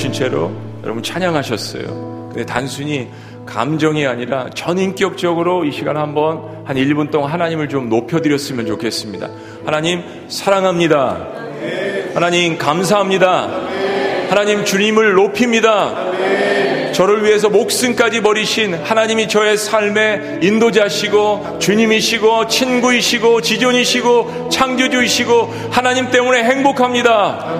드신 0.00 0.14
채로 0.14 0.50
여러분 0.82 1.02
찬양하셨어요. 1.02 2.28
근데 2.30 2.46
단순히 2.46 3.10
감정이 3.44 4.06
아니라 4.06 4.48
전인격적으로 4.48 5.66
이 5.66 5.72
시간 5.72 5.98
한번 5.98 6.64
한 6.64 6.76
1분 6.76 7.10
동안 7.10 7.30
하나님을 7.30 7.68
좀 7.68 7.90
높여드렸으면 7.90 8.64
좋겠습니다. 8.64 9.28
하나님 9.66 10.02
사랑합니다. 10.28 11.26
하나님 12.14 12.56
감사합니다. 12.56 13.50
하나님 14.30 14.64
주님을 14.64 15.12
높입니다. 15.12 15.94
저를 17.00 17.24
위해서 17.24 17.48
목숨까지 17.48 18.20
버리신 18.20 18.74
하나님이 18.74 19.26
저의 19.26 19.56
삶의 19.56 20.40
인도자시고 20.42 21.56
주님이시고 21.58 22.46
친구이시고 22.48 23.40
지존이시고 23.40 24.50
창조주이시고 24.50 25.54
하나님 25.70 26.10
때문에 26.10 26.44
행복합니다. 26.44 27.54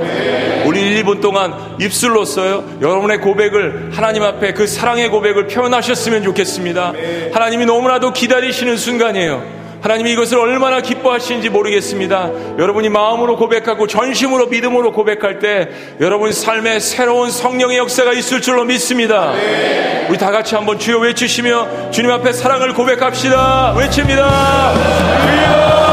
우리 0.67 0.83
1, 0.83 1.05
2분 1.05 1.23
동안 1.23 1.55
입술로써요. 1.81 2.81
여러분의 2.83 3.23
고백을 3.23 3.93
하나님 3.95 4.25
앞에 4.25 4.53
그 4.53 4.67
사랑의 4.67 5.09
고백을 5.09 5.47
표현하셨으면 5.47 6.23
좋겠습니다. 6.23 6.93
하나님이 7.33 7.65
너무나도 7.65 8.13
기다리시는 8.13 8.77
순간이에요. 8.77 9.60
하나님이 9.83 10.13
이것을 10.13 10.39
얼마나 10.39 10.81
기뻐하시는지 10.81 11.49
모르겠습니다. 11.49 12.31
여러분이 12.59 12.89
마음으로 12.89 13.37
고백하고 13.37 13.87
전심으로 13.87 14.47
믿음으로 14.47 14.93
고백할 14.93 15.39
때 15.39 15.69
여러분 16.01 16.33
삶에 16.33 16.81
새로운 16.81 17.31
성령의 17.31 17.79
역사가 17.79 18.13
있을 18.13 18.41
줄로 18.43 18.65
믿습니다. 18.65 19.33
우리 20.09 20.19
다 20.19 20.31
같이 20.31 20.55
한번 20.55 20.79
주여 20.79 20.99
외치시며 20.99 21.91
주님 21.91 22.11
앞에 22.11 22.33
사랑을 22.33 22.75
고백합시다. 22.75 23.75
외칩니다. 23.77 24.75
주여! 24.75 25.90